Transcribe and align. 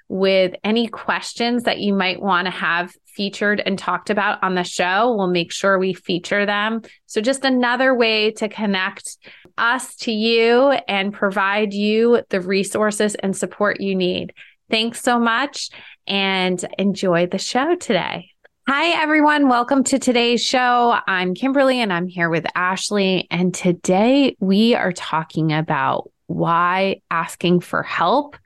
with 0.08 0.54
any 0.64 0.88
questions 0.88 1.64
that 1.64 1.78
you 1.78 1.94
might 1.94 2.20
want 2.20 2.46
to 2.46 2.50
have 2.50 2.92
featured 3.04 3.62
and 3.64 3.78
talked 3.78 4.10
about 4.10 4.42
on 4.42 4.54
the 4.54 4.64
show. 4.64 5.14
We'll 5.16 5.28
make 5.28 5.52
sure 5.52 5.78
we 5.78 5.92
feature 5.92 6.46
them. 6.46 6.82
So, 7.06 7.20
just 7.20 7.44
another 7.44 7.94
way 7.94 8.32
to 8.32 8.48
connect 8.48 9.18
us 9.58 9.94
to 9.96 10.12
you 10.12 10.70
and 10.88 11.12
provide 11.12 11.74
you 11.74 12.22
the 12.30 12.40
resources 12.40 13.14
and 13.16 13.36
support 13.36 13.80
you 13.80 13.94
need. 13.94 14.32
Thanks 14.70 15.02
so 15.02 15.18
much 15.18 15.70
and 16.06 16.64
enjoy 16.78 17.26
the 17.26 17.38
show 17.38 17.76
today. 17.76 18.29
Hi, 18.72 19.02
everyone. 19.02 19.48
Welcome 19.48 19.82
to 19.82 19.98
today's 19.98 20.44
show. 20.44 20.96
I'm 21.08 21.34
Kimberly 21.34 21.80
and 21.80 21.92
I'm 21.92 22.06
here 22.06 22.30
with 22.30 22.46
Ashley. 22.54 23.26
And 23.28 23.52
today 23.52 24.36
we 24.38 24.76
are 24.76 24.92
talking 24.92 25.52
about 25.52 26.08
why 26.28 27.02
asking 27.10 27.62
for 27.62 27.82
help 27.82 28.36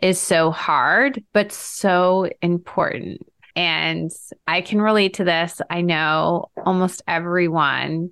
is 0.00 0.20
so 0.20 0.52
hard, 0.52 1.20
but 1.32 1.50
so 1.50 2.30
important. 2.42 3.26
And 3.56 4.12
I 4.46 4.60
can 4.60 4.80
relate 4.80 5.14
to 5.14 5.24
this. 5.24 5.60
I 5.68 5.80
know 5.80 6.46
almost 6.64 7.02
everyone 7.08 8.10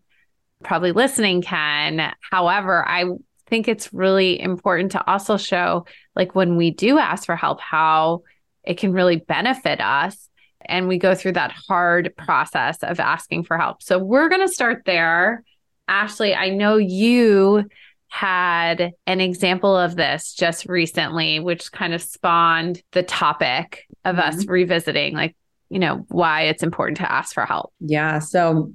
probably 0.65 0.91
listening 0.91 1.41
can. 1.41 2.13
However, 2.33 2.85
I 2.85 3.05
think 3.47 3.69
it's 3.69 3.95
really 3.95 4.41
important 4.41 4.91
to 4.91 5.09
also 5.09 5.37
show, 5.37 5.87
like, 6.17 6.35
when 6.35 6.57
we 6.57 6.73
do 6.73 6.99
ask 6.99 7.25
for 7.25 7.37
help, 7.37 7.61
how 7.61 8.25
it 8.65 8.77
can 8.77 8.93
really 8.93 9.19
benefit 9.19 9.81
us 9.81 10.29
and 10.67 10.89
we 10.89 10.99
go 10.99 11.15
through 11.15 11.33
that 11.33 11.53
hard 11.53 12.15
process 12.17 12.79
of 12.83 13.01
asking 13.01 13.45
for 13.45 13.59
help. 13.59 13.83
So 13.83 13.99
we're 13.99 14.29
going 14.29 14.47
to 14.47 14.53
start 14.53 14.83
there. 14.85 15.43
Ashley, 15.89 16.35
I 16.35 16.51
know 16.51 16.77
you 16.77 17.69
had 18.09 18.93
an 19.07 19.21
example 19.21 19.77
of 19.77 19.97
this 19.97 20.35
just 20.35 20.67
recently, 20.67 21.41
which 21.41 21.73
kind 21.73 21.95
of 21.95 22.03
spawned 22.03 22.83
the 22.93 23.03
topic 23.03 23.87
of 24.05 24.17
mm-hmm. 24.17 24.39
us 24.39 24.47
revisiting, 24.47 25.15
like, 25.15 25.37
you 25.69 25.79
know, 25.79 26.07
why 26.09 26.43
it's 26.43 26.63
important 26.63 26.99
to 26.99 27.11
ask 27.11 27.35
for 27.35 27.45
help. 27.45 27.73
Yeah. 27.81 28.21
So 28.21 28.73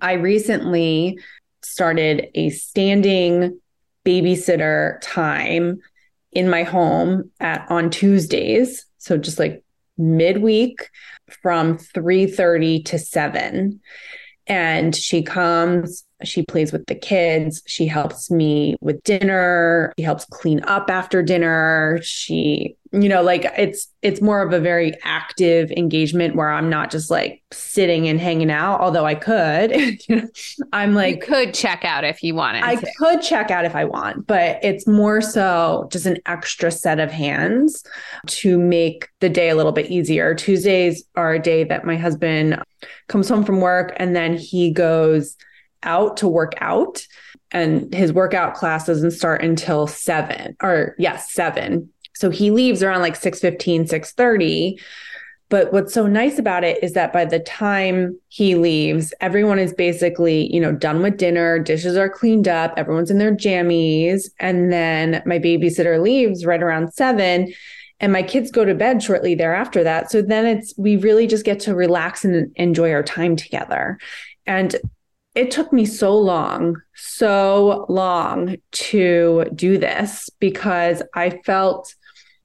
I 0.00 0.14
recently 0.14 1.18
started 1.62 2.28
a 2.34 2.50
standing 2.50 3.60
babysitter 4.04 4.98
time 5.00 5.78
in 6.32 6.50
my 6.50 6.62
home 6.62 7.30
at 7.40 7.64
on 7.70 7.90
Tuesdays. 7.90 8.86
So 8.98 9.16
just 9.16 9.38
like 9.38 9.63
midweek 9.96 10.88
from 11.42 11.78
3:30 11.78 12.84
to 12.86 12.98
7 12.98 13.80
and 14.46 14.94
she 14.94 15.22
comes 15.22 16.04
she 16.22 16.42
plays 16.42 16.72
with 16.72 16.84
the 16.86 16.94
kids 16.94 17.62
she 17.66 17.86
helps 17.86 18.30
me 18.30 18.76
with 18.80 19.02
dinner 19.02 19.92
she 19.98 20.04
helps 20.04 20.24
clean 20.26 20.62
up 20.64 20.90
after 20.90 21.22
dinner 21.22 21.98
she 22.02 22.76
you 22.94 23.08
know 23.08 23.22
like 23.22 23.44
it's 23.58 23.88
it's 24.02 24.20
more 24.20 24.40
of 24.40 24.52
a 24.52 24.60
very 24.60 24.92
active 25.02 25.70
engagement 25.72 26.36
where 26.36 26.50
i'm 26.50 26.70
not 26.70 26.90
just 26.90 27.10
like 27.10 27.42
sitting 27.50 28.06
and 28.06 28.20
hanging 28.20 28.50
out 28.50 28.80
although 28.80 29.04
i 29.04 29.14
could 29.14 29.72
i'm 30.72 30.94
like 30.94 31.16
you 31.16 31.20
could 31.20 31.52
check 31.52 31.84
out 31.84 32.04
if 32.04 32.22
you 32.22 32.34
wanted 32.34 32.62
i 32.62 32.76
to. 32.76 32.86
could 32.98 33.20
check 33.20 33.50
out 33.50 33.64
if 33.64 33.74
i 33.74 33.84
want 33.84 34.26
but 34.26 34.62
it's 34.62 34.86
more 34.86 35.20
so 35.20 35.88
just 35.90 36.06
an 36.06 36.18
extra 36.26 36.70
set 36.70 37.00
of 37.00 37.10
hands 37.10 37.84
to 38.26 38.58
make 38.58 39.08
the 39.20 39.28
day 39.28 39.48
a 39.48 39.56
little 39.56 39.72
bit 39.72 39.90
easier 39.90 40.34
tuesdays 40.34 41.04
are 41.16 41.34
a 41.34 41.38
day 41.38 41.64
that 41.64 41.84
my 41.84 41.96
husband 41.96 42.62
comes 43.08 43.28
home 43.28 43.44
from 43.44 43.60
work 43.60 43.92
and 43.96 44.14
then 44.14 44.36
he 44.36 44.70
goes 44.70 45.36
out 45.82 46.16
to 46.16 46.28
work 46.28 46.52
out 46.58 47.06
and 47.50 47.92
his 47.94 48.12
workout 48.12 48.54
class 48.54 48.86
doesn't 48.86 49.12
start 49.12 49.42
until 49.42 49.86
7 49.86 50.56
or 50.62 50.94
yes 50.98 51.32
7 51.32 51.90
so 52.14 52.30
he 52.30 52.50
leaves 52.50 52.82
around 52.82 53.02
like 53.02 53.16
6:15, 53.16 53.86
6:30. 53.86 54.78
But 55.50 55.72
what's 55.72 55.92
so 55.92 56.06
nice 56.06 56.38
about 56.38 56.64
it 56.64 56.82
is 56.82 56.94
that 56.94 57.12
by 57.12 57.26
the 57.26 57.38
time 57.38 58.18
he 58.28 58.54
leaves, 58.54 59.12
everyone 59.20 59.58
is 59.58 59.74
basically, 59.74 60.52
you 60.52 60.58
know, 60.58 60.72
done 60.72 61.02
with 61.02 61.18
dinner, 61.18 61.58
dishes 61.58 61.96
are 61.96 62.08
cleaned 62.08 62.48
up, 62.48 62.72
everyone's 62.76 63.10
in 63.10 63.18
their 63.18 63.36
jammies, 63.36 64.30
and 64.40 64.72
then 64.72 65.22
my 65.26 65.38
babysitter 65.38 66.02
leaves 66.02 66.46
right 66.46 66.62
around 66.62 66.92
7 66.94 67.52
and 68.00 68.12
my 68.12 68.22
kids 68.22 68.50
go 68.50 68.64
to 68.64 68.74
bed 68.74 69.02
shortly 69.02 69.34
thereafter 69.34 69.84
that. 69.84 70.10
So 70.10 70.22
then 70.22 70.46
it's 70.46 70.74
we 70.76 70.96
really 70.96 71.26
just 71.26 71.44
get 71.44 71.60
to 71.60 71.74
relax 71.74 72.24
and 72.24 72.50
enjoy 72.56 72.92
our 72.92 73.02
time 73.02 73.36
together. 73.36 73.98
And 74.46 74.74
it 75.34 75.50
took 75.50 75.72
me 75.72 75.84
so 75.84 76.16
long, 76.16 76.80
so 76.94 77.86
long 77.88 78.56
to 78.72 79.44
do 79.54 79.78
this 79.78 80.30
because 80.38 81.02
I 81.14 81.40
felt 81.44 81.94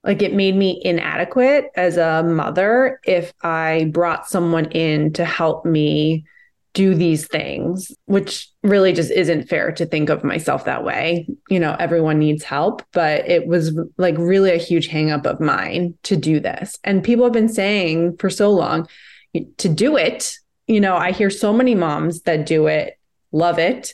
like 0.03 0.21
it 0.21 0.33
made 0.33 0.55
me 0.55 0.81
inadequate 0.83 1.71
as 1.75 1.97
a 1.97 2.23
mother 2.23 2.99
if 3.03 3.33
I 3.41 3.89
brought 3.91 4.27
someone 4.27 4.71
in 4.71 5.13
to 5.13 5.25
help 5.25 5.65
me 5.65 6.25
do 6.73 6.93
these 6.93 7.27
things, 7.27 7.91
which 8.05 8.47
really 8.63 8.93
just 8.93 9.11
isn't 9.11 9.49
fair 9.49 9.71
to 9.71 9.85
think 9.85 10.09
of 10.09 10.23
myself 10.23 10.65
that 10.65 10.83
way. 10.83 11.27
You 11.49 11.59
know, 11.59 11.75
everyone 11.79 12.19
needs 12.19 12.43
help, 12.43 12.83
but 12.93 13.27
it 13.27 13.47
was 13.47 13.77
like 13.97 14.15
really 14.17 14.51
a 14.51 14.57
huge 14.57 14.87
hangup 14.87 15.25
of 15.25 15.39
mine 15.39 15.95
to 16.03 16.15
do 16.15 16.39
this. 16.39 16.77
And 16.83 17.03
people 17.03 17.25
have 17.25 17.33
been 17.33 17.49
saying 17.49 18.17
for 18.17 18.29
so 18.29 18.51
long 18.51 18.87
to 19.57 19.69
do 19.69 19.97
it. 19.97 20.35
You 20.67 20.79
know, 20.79 20.95
I 20.95 21.11
hear 21.11 21.29
so 21.29 21.51
many 21.51 21.75
moms 21.75 22.21
that 22.21 22.45
do 22.45 22.67
it, 22.67 22.97
love 23.31 23.57
it. 23.57 23.93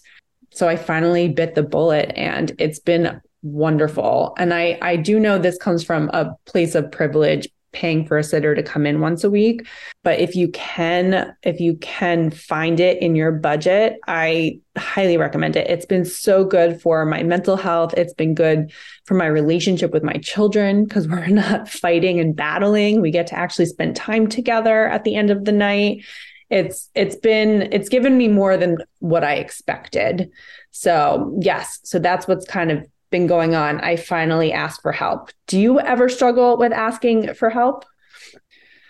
So 0.51 0.67
I 0.67 0.75
finally 0.75 1.29
bit 1.29 1.55
the 1.55 1.63
bullet 1.63 2.11
and 2.15 2.51
it's 2.59 2.79
been 2.79 3.21
wonderful. 3.45 4.33
And 4.37 4.53
I 4.53 4.77
I 4.81 4.95
do 4.95 5.19
know 5.19 5.37
this 5.37 5.57
comes 5.57 5.83
from 5.83 6.09
a 6.09 6.35
place 6.45 6.75
of 6.75 6.91
privilege 6.91 7.47
paying 7.71 8.05
for 8.07 8.17
a 8.17 8.23
sitter 8.23 8.55
to 8.55 8.63
come 8.63 8.85
in 8.85 9.01
once 9.01 9.25
a 9.25 9.29
week, 9.29 9.67
but 10.01 10.17
if 10.17 10.33
you 10.33 10.47
can 10.49 11.35
if 11.43 11.59
you 11.59 11.75
can 11.75 12.31
find 12.31 12.79
it 12.79 13.01
in 13.01 13.15
your 13.15 13.31
budget, 13.31 13.99
I 14.07 14.59
highly 14.77 15.17
recommend 15.17 15.55
it. 15.55 15.69
It's 15.69 15.85
been 15.85 16.05
so 16.05 16.43
good 16.43 16.81
for 16.81 17.05
my 17.05 17.21
mental 17.21 17.57
health. 17.57 17.93
It's 17.95 18.13
been 18.13 18.33
good 18.33 18.71
for 19.03 19.13
my 19.13 19.27
relationship 19.27 19.91
with 19.91 20.03
my 20.03 20.17
children 20.23 20.85
because 20.85 21.07
we're 21.09 21.27
not 21.27 21.69
fighting 21.69 22.19
and 22.19 22.35
battling. 22.35 22.99
We 22.99 23.11
get 23.11 23.27
to 23.27 23.37
actually 23.37 23.67
spend 23.67 23.95
time 23.95 24.27
together 24.27 24.87
at 24.87 25.03
the 25.03 25.15
end 25.15 25.29
of 25.29 25.45
the 25.45 25.51
night. 25.51 26.03
it's 26.49 26.89
it's 26.95 27.17
been 27.17 27.69
it's 27.73 27.89
given 27.89 28.17
me 28.17 28.27
more 28.27 28.57
than 28.57 28.77
what 28.99 29.23
I 29.23 29.35
expected. 29.35 30.31
So, 30.71 31.37
yes, 31.41 31.79
so 31.83 31.99
that's 31.99 32.27
what's 32.27 32.45
kind 32.45 32.71
of 32.71 32.85
been 33.15 33.27
going 33.27 33.55
on. 33.55 33.79
I 33.79 33.95
finally 33.95 34.51
asked 34.51 34.81
for 34.81 34.91
help. 34.91 35.31
Do 35.47 35.57
you 35.57 35.79
ever 35.79 36.09
struggle 36.09 36.57
with 36.57 36.73
asking 36.73 37.33
for 37.33 37.49
help? 37.49 37.85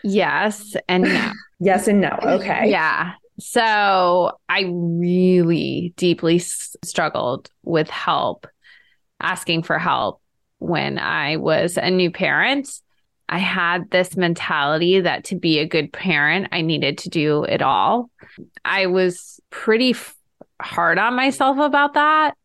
Yes 0.03 0.75
and 0.89 1.03
no. 1.03 1.31
yes 1.59 1.87
and 1.87 2.01
no. 2.01 2.17
Okay. 2.23 2.71
Yeah. 2.71 3.13
So 3.39 4.31
I 4.49 4.63
really 4.67 5.93
deeply 5.95 6.37
s- 6.37 6.75
struggled 6.83 7.51
with 7.61 7.87
help, 7.87 8.47
asking 9.19 9.61
for 9.61 9.77
help 9.77 10.21
when 10.57 10.97
I 10.97 11.37
was 11.37 11.77
a 11.77 11.91
new 11.91 12.09
parent. 12.09 12.67
I 13.29 13.37
had 13.37 13.91
this 13.91 14.17
mentality 14.17 15.01
that 15.01 15.25
to 15.25 15.35
be 15.35 15.59
a 15.59 15.67
good 15.67 15.93
parent, 15.93 16.47
I 16.51 16.61
needed 16.61 16.97
to 16.99 17.09
do 17.09 17.43
it 17.43 17.61
all. 17.61 18.09
I 18.63 18.87
was 18.87 19.39
pretty 19.51 19.91
f- 19.91 20.15
hard 20.59 20.97
on 20.97 21.15
myself 21.15 21.59
about 21.59 21.93
that. 21.93 22.35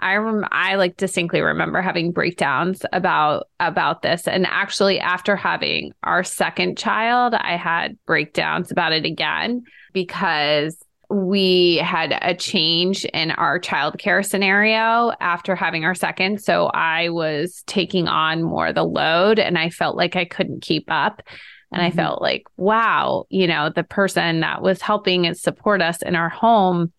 I 0.00 0.14
rem- 0.16 0.48
I 0.50 0.76
like 0.76 0.96
distinctly 0.96 1.40
remember 1.40 1.82
having 1.82 2.12
breakdowns 2.12 2.84
about 2.92 3.48
about 3.58 4.02
this 4.02 4.28
and 4.28 4.46
actually 4.46 5.00
after 5.00 5.36
having 5.36 5.92
our 6.02 6.22
second 6.22 6.78
child 6.78 7.34
I 7.34 7.56
had 7.56 7.98
breakdowns 8.06 8.70
about 8.70 8.92
it 8.92 9.04
again 9.04 9.64
because 9.92 10.76
we 11.10 11.76
had 11.76 12.18
a 12.20 12.34
change 12.34 13.04
in 13.06 13.30
our 13.32 13.58
childcare 13.58 14.24
scenario 14.24 15.12
after 15.20 15.56
having 15.56 15.84
our 15.84 15.94
second. 15.94 16.42
So 16.42 16.66
I 16.66 17.08
was 17.08 17.62
taking 17.66 18.08
on 18.08 18.42
more 18.42 18.66
of 18.68 18.74
the 18.74 18.84
load 18.84 19.38
and 19.38 19.56
I 19.56 19.70
felt 19.70 19.96
like 19.96 20.16
I 20.16 20.26
couldn't 20.26 20.62
keep 20.62 20.84
up. 20.88 21.22
And 21.72 21.80
mm-hmm. 21.80 21.98
I 21.98 22.02
felt 22.02 22.20
like, 22.20 22.44
wow, 22.56 23.24
you 23.30 23.46
know, 23.46 23.70
the 23.70 23.84
person 23.84 24.40
that 24.40 24.60
was 24.62 24.82
helping 24.82 25.26
and 25.26 25.36
support 25.36 25.80
us 25.80 26.02
in 26.02 26.14
our 26.14 26.28
home, 26.28 26.92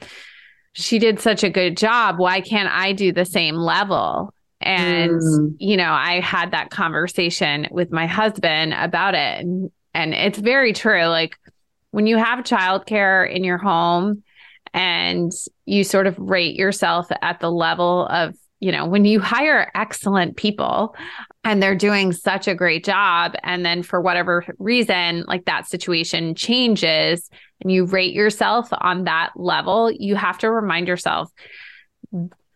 she 0.74 1.00
did 1.00 1.20
such 1.20 1.44
a 1.44 1.50
good 1.50 1.78
job. 1.78 2.20
Why 2.20 2.42
can't 2.42 2.70
I 2.72 2.94
do 2.94 3.12
the 3.12 3.26
same 3.26 3.56
level? 3.56 4.34
And, 4.62 5.12
mm. 5.12 5.56
you 5.58 5.78
know, 5.78 5.92
I 5.92 6.20
had 6.20 6.52
that 6.52 6.70
conversation 6.70 7.68
with 7.72 7.92
my 7.92 8.08
husband 8.08 8.74
about 8.74 9.16
it. 9.16 9.40
And, 9.40 9.72
and 9.94 10.14
it's 10.14 10.38
very 10.38 10.74
true. 10.74 11.06
Like, 11.06 11.38
when 11.92 12.08
you 12.08 12.18
have 12.18 12.46
childcare 12.46 13.30
in 13.30 13.44
your 13.44 13.58
home 13.58 14.24
and 14.74 15.32
you 15.66 15.84
sort 15.84 16.08
of 16.08 16.18
rate 16.20 16.56
yourself 16.56 17.08
at 17.22 17.40
the 17.40 17.52
level 17.52 18.06
of, 18.08 18.36
you 18.60 18.72
know, 18.72 18.86
when 18.86 19.06
you 19.06 19.20
hire 19.20 19.72
excellent 19.74 20.38
people 20.38 20.96
and 21.44 21.64
they're 21.64 21.76
doing 21.76 22.12
such 22.12 22.48
a 22.48 22.56
great 22.56 22.84
job, 22.86 23.34
and 23.44 23.66
then 23.66 23.84
for 23.84 24.02
whatever 24.02 24.46
reason, 24.60 25.24
like 25.28 25.46
that 25.46 25.68
situation 25.68 26.36
changes 26.36 27.30
and 27.62 27.72
you 27.72 27.86
rate 27.86 28.14
yourself 28.14 28.68
on 28.72 29.06
that 29.06 29.32
level, 29.36 29.92
you 29.92 30.16
have 30.16 30.38
to 30.40 30.52
remind 30.52 30.88
yourself 30.88 31.32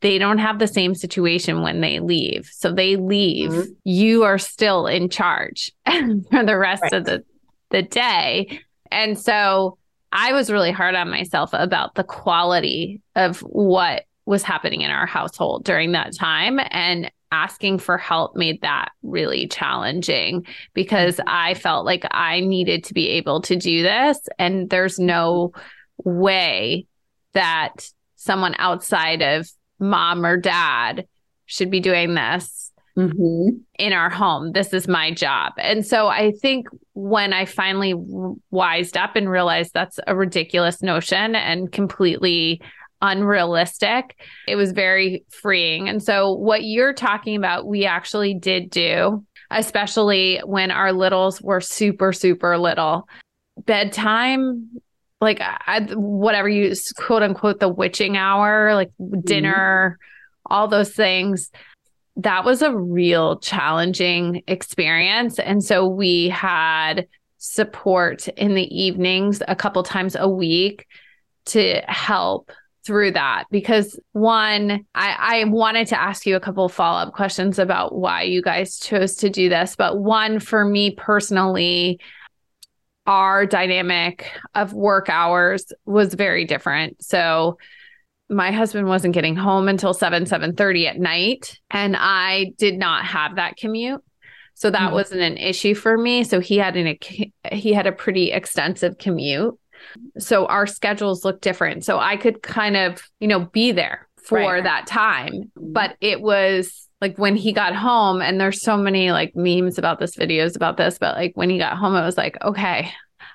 they 0.01 0.18
don't 0.18 0.39
have 0.39 0.59
the 0.59 0.68
same 0.68 0.95
situation 0.95 1.62
when 1.62 1.80
they 1.80 2.00
leave. 2.00 2.50
So 2.51 2.74
they 2.74 2.97
leave, 2.97 3.51
mm-hmm. 3.51 3.71
you 3.85 4.24
are 4.24 4.38
still 4.38 4.88
in 4.88 5.07
charge 5.09 5.71
for 5.86 6.44
the 6.44 6.57
rest 6.57 6.83
right. 6.83 6.94
of 6.94 7.06
the 7.06 7.24
the 7.69 7.81
day 7.81 8.62
and 8.94 9.19
so 9.19 9.77
I 10.12 10.33
was 10.33 10.51
really 10.51 10.71
hard 10.71 10.94
on 10.94 11.09
myself 11.09 11.50
about 11.53 11.95
the 11.95 12.03
quality 12.03 13.01
of 13.15 13.39
what 13.39 14.06
was 14.25 14.43
happening 14.43 14.81
in 14.81 14.91
our 14.91 15.05
household 15.05 15.65
during 15.65 15.91
that 15.93 16.15
time. 16.15 16.59
And 16.71 17.11
asking 17.33 17.79
for 17.79 17.97
help 17.97 18.35
made 18.35 18.61
that 18.61 18.91
really 19.01 19.47
challenging 19.47 20.45
because 20.75 21.15
mm-hmm. 21.15 21.29
I 21.29 21.55
felt 21.55 21.83
like 21.83 22.05
I 22.11 22.41
needed 22.41 22.83
to 22.85 22.93
be 22.93 23.09
able 23.09 23.41
to 23.41 23.55
do 23.55 23.81
this. 23.81 24.19
And 24.37 24.69
there's 24.69 24.99
no 24.99 25.51
way 26.03 26.85
that 27.33 27.89
someone 28.15 28.55
outside 28.59 29.23
of 29.23 29.49
mom 29.79 30.23
or 30.23 30.37
dad 30.37 31.07
should 31.47 31.71
be 31.71 31.79
doing 31.79 32.13
this 32.13 32.71
mm-hmm. 32.95 33.57
in 33.79 33.93
our 33.93 34.11
home. 34.11 34.51
This 34.51 34.71
is 34.71 34.87
my 34.87 35.11
job. 35.11 35.53
And 35.57 35.85
so 35.85 36.07
I 36.07 36.33
think 36.33 36.67
when 36.93 37.33
I 37.33 37.45
finally 37.45 37.95
wised 38.51 38.95
up 38.95 39.15
and 39.15 39.27
realized 39.27 39.73
that's 39.73 39.99
a 40.05 40.15
ridiculous 40.15 40.83
notion 40.83 41.35
and 41.35 41.71
completely 41.71 42.61
unrealistic, 43.03 44.17
it 44.47 44.55
was 44.55 44.71
very 44.71 45.25
freeing. 45.29 45.89
And 45.89 46.01
so 46.01 46.31
what 46.31 46.63
you're 46.63 46.94
talking 46.94 47.35
about, 47.35 47.67
we 47.67 47.85
actually 47.85 48.33
did 48.33 48.71
do, 48.71 49.23
especially 49.51 50.39
when 50.45 50.71
our 50.71 50.91
littles 50.91 51.41
were 51.41 51.61
super, 51.61 52.13
super 52.13 52.57
little. 52.57 53.07
Bedtime 53.65 54.69
like 55.21 55.39
I, 55.41 55.81
whatever 55.94 56.50
you 56.50 56.73
quote 56.97 57.23
unquote 57.23 57.59
the 57.59 57.69
witching 57.69 58.17
hour, 58.17 58.73
like 58.73 58.89
mm-hmm. 59.00 59.21
dinner, 59.21 60.00
all 60.45 60.67
those 60.67 60.91
things 60.91 61.51
that 62.17 62.45
was 62.45 62.61
a 62.61 62.75
real 62.75 63.39
challenging 63.39 64.44
experience. 64.47 65.39
And 65.39 65.63
so 65.63 65.88
we 65.88 66.29
had 66.29 67.07
support 67.38 68.27
in 68.29 68.53
the 68.53 68.67
evenings 68.73 69.41
a 69.47 69.55
couple 69.55 69.81
times 69.83 70.15
a 70.17 70.29
week 70.29 70.85
to 71.45 71.81
help 71.88 72.51
through 72.85 73.12
that 73.12 73.45
because 73.50 74.00
one 74.12 74.85
I, 74.94 75.41
I 75.41 75.44
wanted 75.45 75.88
to 75.88 76.01
ask 76.01 76.25
you 76.25 76.35
a 76.35 76.39
couple 76.39 76.68
follow-up 76.69 77.13
questions 77.13 77.59
about 77.59 77.95
why 77.95 78.24
you 78.24 78.41
guys 78.41 78.77
chose 78.77 79.15
to 79.18 79.30
do 79.30 79.50
this 79.50 79.75
but 79.75 80.00
one 80.00 80.39
for 80.39 80.65
me 80.65 80.91
personally 80.91 82.00
our 83.06 83.45
dynamic 83.45 84.31
of 84.56 84.74
work 84.74 85.09
hours 85.09 85.71
was 85.85 86.13
very 86.13 86.45
different 86.45 87.03
so 87.03 87.57
my 88.30 88.51
husband 88.51 88.88
wasn't 88.88 89.13
getting 89.13 89.36
home 89.36 89.68
until 89.68 89.94
7 89.94 90.25
7:30 90.25 90.88
at 90.88 91.00
night 91.00 91.59
and 91.71 91.95
I 91.97 92.51
did 92.57 92.77
not 92.77 93.06
have 93.06 93.36
that 93.36 93.57
commute. 93.57 94.01
So 94.56 94.69
that 94.69 94.79
mm-hmm. 94.79 94.94
wasn't 94.94 95.21
an 95.21 95.38
issue 95.38 95.74
for 95.74 95.97
me. 95.97 96.24
So 96.24 96.39
he 96.39 96.57
had 96.57 96.75
an 96.75 96.97
he 97.51 97.74
had 97.74 97.88
a 97.88 97.91
pretty 97.91 98.31
extensive 98.31 98.97
commute. 98.97 99.57
So 100.18 100.45
our 100.47 100.68
schedules 100.68 101.25
look 101.25 101.41
different. 101.41 101.85
So 101.85 102.00
I 102.00 102.18
could 102.18 102.41
kind 102.41 102.75
of, 102.75 103.01
you 103.19 103.27
know, 103.27 103.41
be 103.41 103.71
there 103.71 104.07
for 104.24 104.38
right. 104.38 104.63
that 104.63 104.88
time. 104.88 105.33
Mm-hmm. 105.33 105.74
But 105.74 105.97
it 106.01 106.21
was 106.21 106.88
like 107.01 107.18
when 107.18 107.35
he 107.35 107.51
got 107.51 107.75
home 107.75 108.21
and 108.21 108.39
there's 108.39 108.62
so 108.62 108.77
many 108.77 109.12
like 109.12 109.35
memes 109.35 109.77
about 109.77 110.00
this 110.00 110.15
videos 110.15 110.56
about 110.56 110.77
this, 110.77 110.97
but 110.97 111.15
like 111.15 111.33
when 111.35 111.50
he 111.50 111.57
got 111.57 111.77
home 111.77 111.95
it 111.95 112.06
was 112.06 112.18
like, 112.18 112.38
okay, 112.44 112.91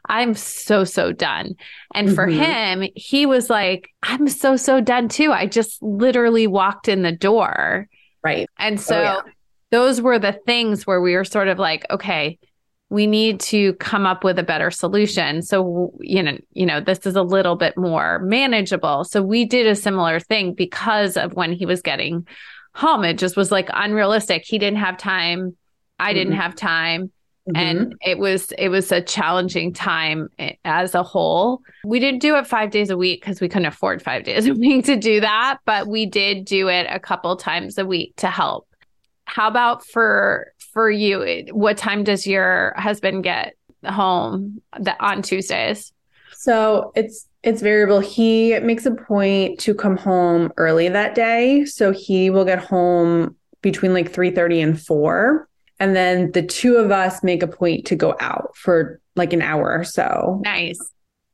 I'm 0.08 0.34
so, 0.34 0.84
so 0.84 1.12
done. 1.12 1.54
And 1.94 2.14
for 2.14 2.26
mm-hmm. 2.26 2.82
him, 2.82 2.90
he 2.94 3.26
was 3.26 3.50
like, 3.50 3.90
I'm 4.02 4.28
so, 4.28 4.56
so 4.56 4.80
done 4.80 5.08
too. 5.08 5.32
I 5.32 5.46
just 5.46 5.82
literally 5.82 6.46
walked 6.46 6.88
in 6.88 7.02
the 7.02 7.12
door. 7.12 7.88
Right. 8.24 8.48
And 8.58 8.80
so 8.80 8.98
oh, 8.98 9.02
yeah. 9.02 9.20
those 9.70 10.00
were 10.00 10.18
the 10.18 10.38
things 10.46 10.86
where 10.86 11.00
we 11.00 11.14
were 11.14 11.24
sort 11.24 11.48
of 11.48 11.58
like, 11.58 11.84
okay, 11.90 12.38
we 12.90 13.06
need 13.06 13.40
to 13.40 13.74
come 13.74 14.06
up 14.06 14.24
with 14.24 14.38
a 14.38 14.42
better 14.42 14.70
solution. 14.70 15.42
So, 15.42 15.92
you 16.00 16.22
know, 16.22 16.38
you 16.52 16.64
know, 16.64 16.80
this 16.80 17.06
is 17.06 17.16
a 17.16 17.22
little 17.22 17.56
bit 17.56 17.76
more 17.76 18.18
manageable. 18.20 19.04
So 19.04 19.22
we 19.22 19.44
did 19.44 19.66
a 19.66 19.76
similar 19.76 20.20
thing 20.20 20.54
because 20.54 21.16
of 21.16 21.34
when 21.34 21.52
he 21.52 21.66
was 21.66 21.82
getting 21.82 22.26
home. 22.74 23.04
It 23.04 23.18
just 23.18 23.36
was 23.36 23.52
like 23.52 23.68
unrealistic. 23.74 24.44
He 24.46 24.58
didn't 24.58 24.78
have 24.78 24.96
time. 24.96 25.56
I 25.98 26.08
mm-hmm. 26.10 26.18
didn't 26.18 26.32
have 26.34 26.54
time. 26.54 27.12
Mm-hmm. 27.48 27.56
And 27.56 27.94
it 28.02 28.18
was 28.18 28.52
it 28.52 28.68
was 28.68 28.92
a 28.92 29.00
challenging 29.00 29.72
time 29.72 30.28
as 30.64 30.94
a 30.94 31.02
whole. 31.02 31.60
We 31.84 31.98
didn't 31.98 32.20
do 32.20 32.36
it 32.36 32.46
5 32.46 32.70
days 32.70 32.90
a 32.90 32.96
week 32.96 33.22
cuz 33.22 33.40
we 33.40 33.48
couldn't 33.48 33.66
afford 33.66 34.02
5 34.02 34.24
days 34.24 34.46
a 34.46 34.54
week 34.54 34.84
to 34.86 34.96
do 34.96 35.20
that, 35.20 35.58
but 35.64 35.88
we 35.88 36.06
did 36.06 36.44
do 36.44 36.68
it 36.68 36.86
a 36.90 37.00
couple 37.00 37.34
times 37.36 37.78
a 37.78 37.86
week 37.86 38.14
to 38.16 38.28
help. 38.28 38.66
How 39.24 39.48
about 39.48 39.86
for 39.86 40.52
for 40.78 40.88
you? 40.88 41.44
What 41.50 41.76
time 41.76 42.04
does 42.04 42.24
your 42.24 42.72
husband 42.76 43.24
get 43.24 43.56
home 43.84 44.62
that 44.78 44.96
on 45.00 45.22
Tuesdays? 45.22 45.92
So, 46.34 46.92
it's 46.94 47.26
it's 47.42 47.62
variable. 47.62 47.98
He 47.98 48.56
makes 48.60 48.86
a 48.86 48.92
point 48.92 49.58
to 49.58 49.74
come 49.74 49.96
home 49.96 50.52
early 50.56 50.88
that 50.88 51.16
day, 51.16 51.64
so 51.64 51.90
he 51.90 52.30
will 52.30 52.44
get 52.44 52.60
home 52.60 53.34
between 53.60 53.92
like 53.92 54.12
3:30 54.12 54.62
and 54.62 54.80
4 54.80 55.48
and 55.80 55.96
then 55.96 56.30
the 56.30 56.42
two 56.42 56.76
of 56.76 56.92
us 56.92 57.24
make 57.24 57.42
a 57.42 57.48
point 57.48 57.84
to 57.86 57.96
go 57.96 58.14
out 58.20 58.56
for 58.56 59.00
like 59.16 59.32
an 59.32 59.42
hour 59.42 59.72
or 59.72 59.82
so. 59.82 60.40
Nice. 60.44 60.78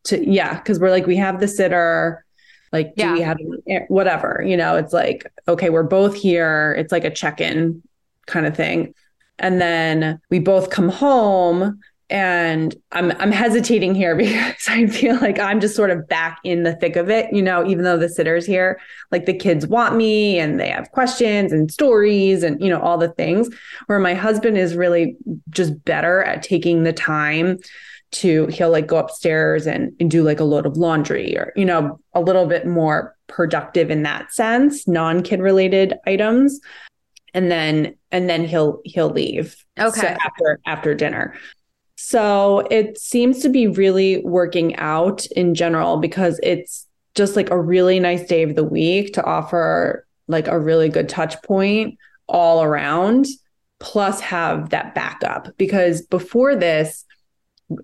To 0.04 0.26
yeah, 0.26 0.54
because 0.54 0.78
we're 0.78 0.90
like 0.90 1.06
we 1.06 1.16
have 1.16 1.38
the 1.38 1.48
sitter. 1.48 2.24
Like, 2.72 2.94
yeah. 2.96 3.08
do 3.08 3.12
we 3.12 3.20
have 3.20 3.36
eh, 3.68 3.80
whatever? 3.88 4.42
You 4.42 4.56
know, 4.56 4.76
it's 4.76 4.94
like 4.94 5.30
okay, 5.46 5.68
we're 5.68 5.82
both 5.82 6.14
here. 6.14 6.74
It's 6.78 6.92
like 6.92 7.04
a 7.04 7.10
check-in 7.10 7.82
kind 8.26 8.46
of 8.46 8.56
thing, 8.56 8.94
and 9.38 9.60
then 9.60 10.20
we 10.30 10.38
both 10.38 10.70
come 10.70 10.88
home 10.88 11.80
and 12.10 12.74
I'm 12.92 13.12
I'm 13.12 13.32
hesitating 13.32 13.94
here 13.94 14.14
because 14.16 14.68
I 14.68 14.86
feel 14.86 15.16
like 15.16 15.38
I'm 15.38 15.60
just 15.60 15.74
sort 15.74 15.90
of 15.90 16.06
back 16.08 16.38
in 16.44 16.62
the 16.62 16.76
thick 16.76 16.96
of 16.96 17.10
it, 17.10 17.32
you 17.32 17.42
know, 17.42 17.66
even 17.66 17.84
though 17.84 17.96
the 17.96 18.08
sitter's 18.08 18.46
here, 18.46 18.78
like 19.10 19.26
the 19.26 19.34
kids 19.34 19.66
want 19.66 19.96
me 19.96 20.38
and 20.38 20.60
they 20.60 20.68
have 20.68 20.90
questions 20.92 21.52
and 21.52 21.70
stories 21.72 22.42
and 22.42 22.60
you 22.62 22.68
know 22.68 22.80
all 22.80 22.98
the 22.98 23.08
things 23.10 23.48
where 23.86 23.98
my 23.98 24.14
husband 24.14 24.58
is 24.58 24.76
really 24.76 25.16
just 25.50 25.84
better 25.84 26.22
at 26.22 26.42
taking 26.42 26.84
the 26.84 26.92
time 26.92 27.58
to 28.12 28.46
he'll 28.46 28.70
like 28.70 28.86
go 28.86 28.96
upstairs 28.96 29.66
and, 29.66 29.92
and 29.98 30.08
do 30.10 30.22
like 30.22 30.38
a 30.38 30.44
load 30.44 30.66
of 30.66 30.76
laundry 30.76 31.36
or 31.36 31.52
you 31.56 31.64
know 31.64 31.98
a 32.14 32.20
little 32.20 32.46
bit 32.46 32.66
more 32.66 33.16
productive 33.26 33.90
in 33.90 34.04
that 34.04 34.32
sense 34.32 34.86
non-kid 34.86 35.40
related 35.40 35.94
items 36.06 36.60
and 37.34 37.50
then 37.50 37.96
and 38.10 38.28
then 38.28 38.44
he'll 38.44 38.80
he'll 38.84 39.10
leave. 39.10 39.56
Okay. 39.78 40.00
so 40.00 40.06
after 40.06 40.60
after 40.66 40.94
dinner. 40.94 41.34
So 41.96 42.66
it 42.70 42.98
seems 42.98 43.40
to 43.40 43.48
be 43.48 43.66
really 43.66 44.22
working 44.24 44.76
out 44.76 45.26
in 45.26 45.54
general 45.54 45.98
because 45.98 46.40
it's 46.42 46.86
just 47.14 47.36
like 47.36 47.50
a 47.50 47.60
really 47.60 48.00
nice 48.00 48.26
day 48.26 48.42
of 48.42 48.56
the 48.56 48.64
week 48.64 49.14
to 49.14 49.24
offer 49.24 50.06
like 50.26 50.48
a 50.48 50.58
really 50.58 50.88
good 50.88 51.08
touch 51.08 51.40
point 51.42 51.96
all 52.26 52.62
around 52.62 53.26
plus 53.78 54.20
have 54.20 54.70
that 54.70 54.94
backup. 54.94 55.56
Because 55.56 56.02
before 56.02 56.56
this 56.56 57.04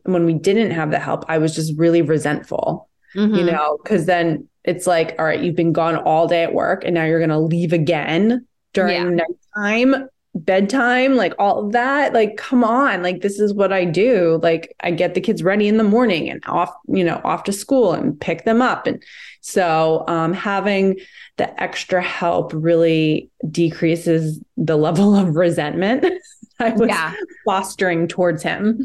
when 0.04 0.24
we 0.24 0.34
didn't 0.34 0.70
have 0.70 0.90
the 0.90 0.98
help 0.98 1.24
i 1.28 1.38
was 1.38 1.54
just 1.54 1.76
really 1.78 2.02
resentful 2.02 2.88
mm-hmm. 3.14 3.34
you 3.34 3.44
know 3.44 3.78
because 3.82 4.06
then 4.06 4.46
it's 4.64 4.86
like 4.86 5.14
all 5.18 5.24
right 5.24 5.42
you've 5.42 5.56
been 5.56 5.72
gone 5.72 5.96
all 5.96 6.26
day 6.26 6.42
at 6.42 6.54
work 6.54 6.84
and 6.84 6.94
now 6.94 7.04
you're 7.04 7.18
going 7.18 7.30
to 7.30 7.38
leave 7.38 7.72
again 7.72 8.46
during 8.72 9.18
yeah. 9.18 9.24
nighttime 9.56 10.08
bedtime 10.34 11.16
like 11.16 11.34
all 11.40 11.68
that 11.70 12.14
like 12.14 12.36
come 12.36 12.62
on 12.62 13.02
like 13.02 13.20
this 13.20 13.40
is 13.40 13.52
what 13.52 13.72
i 13.72 13.84
do. 13.84 14.38
Like 14.42 14.74
i 14.80 14.90
get 14.90 15.14
the 15.14 15.20
kids 15.20 15.42
ready 15.42 15.66
in 15.66 15.76
the 15.76 15.84
morning 15.84 16.30
and 16.30 16.42
off 16.46 16.72
you 16.86 17.02
know 17.02 17.20
off 17.24 17.44
to 17.44 17.52
school 17.52 17.92
and 17.92 18.20
pick 18.20 18.44
them 18.44 18.62
up. 18.62 18.86
And 18.86 19.02
so 19.40 20.04
um, 20.06 20.32
having 20.32 20.98
the 21.36 21.60
extra 21.62 22.02
help 22.02 22.52
really 22.54 23.30
decreases 23.50 24.40
the 24.56 24.76
level 24.86 25.16
of 25.16 25.34
resentment 25.34 26.04
i 26.60 26.70
was 26.70 26.88
yeah. 26.88 27.14
fostering 27.44 28.06
towards 28.06 28.42
him. 28.42 28.80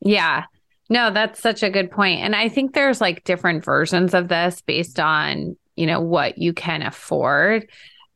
Yeah. 0.00 0.44
No 0.90 1.12
that's 1.12 1.40
such 1.40 1.62
a 1.62 1.70
good 1.70 1.92
point. 1.92 2.20
And 2.20 2.34
i 2.34 2.48
think 2.48 2.74
there's 2.74 3.00
like 3.00 3.22
different 3.22 3.64
versions 3.64 4.14
of 4.14 4.26
this 4.26 4.60
based 4.62 4.98
on 4.98 5.56
you 5.76 5.86
know 5.86 6.00
what 6.00 6.38
you 6.38 6.52
can 6.52 6.82
afford 6.82 7.68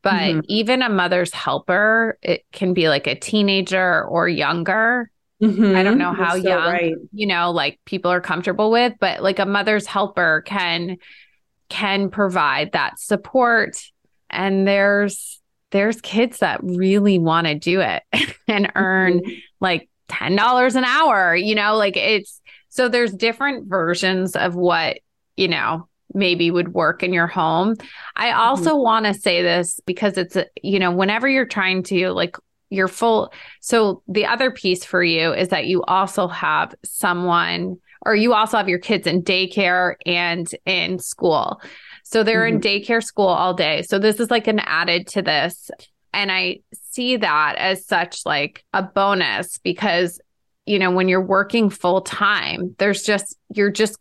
but 0.07 0.13
mm-hmm. 0.13 0.41
even 0.45 0.83
a 0.83 0.89
mother's 0.89 1.33
helper, 1.33 2.17
it 2.23 2.45
can 2.53 2.75
be 2.75 2.89
like 2.89 3.09
a 3.09 3.17
teenager 3.17 4.05
or 4.05 4.29
younger. 4.29 5.11
Mm-hmm. 5.43 5.75
I 5.75 5.83
don't 5.83 5.99
know 5.99 6.13
how 6.13 6.37
so 6.37 6.49
young, 6.49 6.73
right. 6.73 6.95
you 7.13 7.27
know, 7.27 7.51
like 7.51 7.81
people 7.87 8.13
are 8.13 8.21
comfortable 8.21 8.71
with, 8.71 8.93
but 9.01 9.21
like 9.21 9.41
a 9.41 9.47
mother's 9.47 9.85
helper 9.85 10.45
can 10.47 10.99
can 11.69 12.09
provide 12.09 12.71
that 12.71 13.01
support 13.01 13.83
and 14.31 14.65
there's 14.65 15.41
there's 15.73 16.01
kids 16.03 16.39
that 16.39 16.61
really 16.63 17.19
want 17.19 17.49
to 17.49 17.57
do 17.57 17.81
it 17.81 18.05
and 18.47 18.71
earn 18.77 19.19
mm-hmm. 19.19 19.35
like 19.59 19.89
$10 20.09 20.77
an 20.77 20.85
hour, 20.85 21.35
you 21.35 21.57
know, 21.57 21.75
like 21.75 21.97
it's 21.97 22.41
so 22.69 22.89
there's 22.89 23.13
different 23.13 23.67
versions 23.69 24.37
of 24.37 24.55
what, 24.55 25.01
you 25.37 25.49
know, 25.49 25.89
maybe 26.17 26.51
would 26.51 26.75
work 26.75 27.03
in 27.03 27.13
your 27.13 27.27
home. 27.27 27.77
I 28.17 28.33
also 28.33 28.71
mm-hmm. 28.71 28.83
want 28.83 29.07
to 29.07 29.15
say 29.15 29.43
this 29.43 29.79
because 29.87 30.17
it's, 30.17 30.37
you 30.63 30.79
know, 30.79 30.91
whenever 30.91 31.29
you're 31.29 31.47
trying 31.47 31.83
to 31.85 32.11
like, 32.11 32.37
you're 32.71 32.89
full. 32.89 33.33
So 33.61 34.03
the 34.09 34.27
other 34.27 34.51
piece 34.51 34.85
for 34.85 35.05
you 35.05 35.33
is 35.33 35.49
that 35.49 35.67
you 35.67 35.83
also 35.85 36.27
have 36.27 36.75
someone 36.85 37.77
or 38.05 38.17
you 38.17 38.33
also 38.33 38.57
have 38.57 38.69
your 38.69 38.79
kids 38.79 39.07
in 39.07 39.23
daycare 39.23 39.95
and 40.05 40.53
in 40.65 40.99
school. 40.99 41.61
So 42.03 42.25
they're 42.25 42.47
mm-hmm. 42.47 42.57
in 42.57 42.61
daycare 42.61 43.05
school 43.05 43.29
all 43.29 43.55
day. 43.55 43.83
So 43.83 43.99
this 43.99 44.19
is 44.19 44.31
like 44.31 44.47
an 44.47 44.61
added 44.61 45.07
to 45.09 45.23
this. 45.23 45.71
And 46.13 46.33
I 46.33 46.61
see 46.73 47.19
that 47.19 47.57
as 47.59 47.85
such 47.87 48.25
like 48.25 48.65
a 48.73 48.83
bonus 48.83 49.59
because 49.59 50.21
you 50.65 50.79
know 50.81 50.91
when 50.91 51.09
you're 51.09 51.21
working 51.21 51.71
full 51.71 52.01
time 52.01 52.75
there's 52.79 53.03
just 53.03 53.37
you're 53.55 53.71
just 53.71 53.99